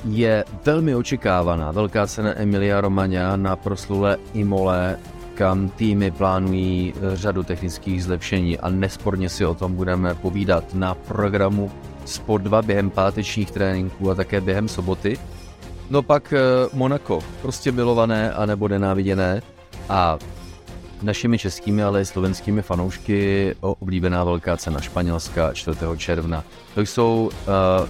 [0.06, 4.98] je velmi očekávaná velká cena Emilia Romagna na proslulé Imole
[5.38, 10.96] kam týmy plánují eh, řadu technických zlepšení a nesporně si o tom budeme povídat na
[10.96, 11.72] programu
[12.06, 15.20] Sport 2 během pátečních tréninků a také během soboty.
[15.90, 16.40] No pak eh,
[16.74, 19.42] Monako, prostě milované a nebo nenáviděné
[19.90, 20.18] a
[21.02, 25.80] našimi českými, ale i slovenskými fanoušky oblíbená velká cena Španělska 4.
[25.98, 26.44] června.
[26.76, 27.30] To jsou
[27.82, 27.90] uh,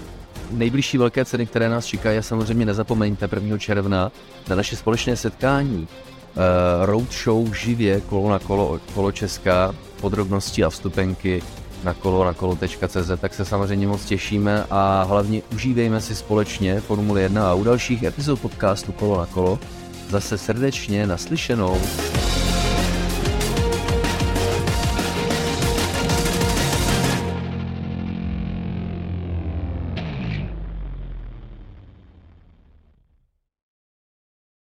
[0.51, 3.57] nejbližší velké ceny, které nás čekají samozřejmě nezapomeňte 1.
[3.57, 4.11] června
[4.49, 11.41] na naše společné setkání uh, roadshow živě kolo na kolo, kolo Česká, podrobnosti a vstupenky
[11.83, 17.21] na kolo na kolo.cz, tak se samozřejmě moc těšíme a hlavně užívejme si společně Formule
[17.21, 19.59] 1 a u dalších epizod podcastu Kolo na kolo
[20.09, 21.81] zase srdečně naslyšenou.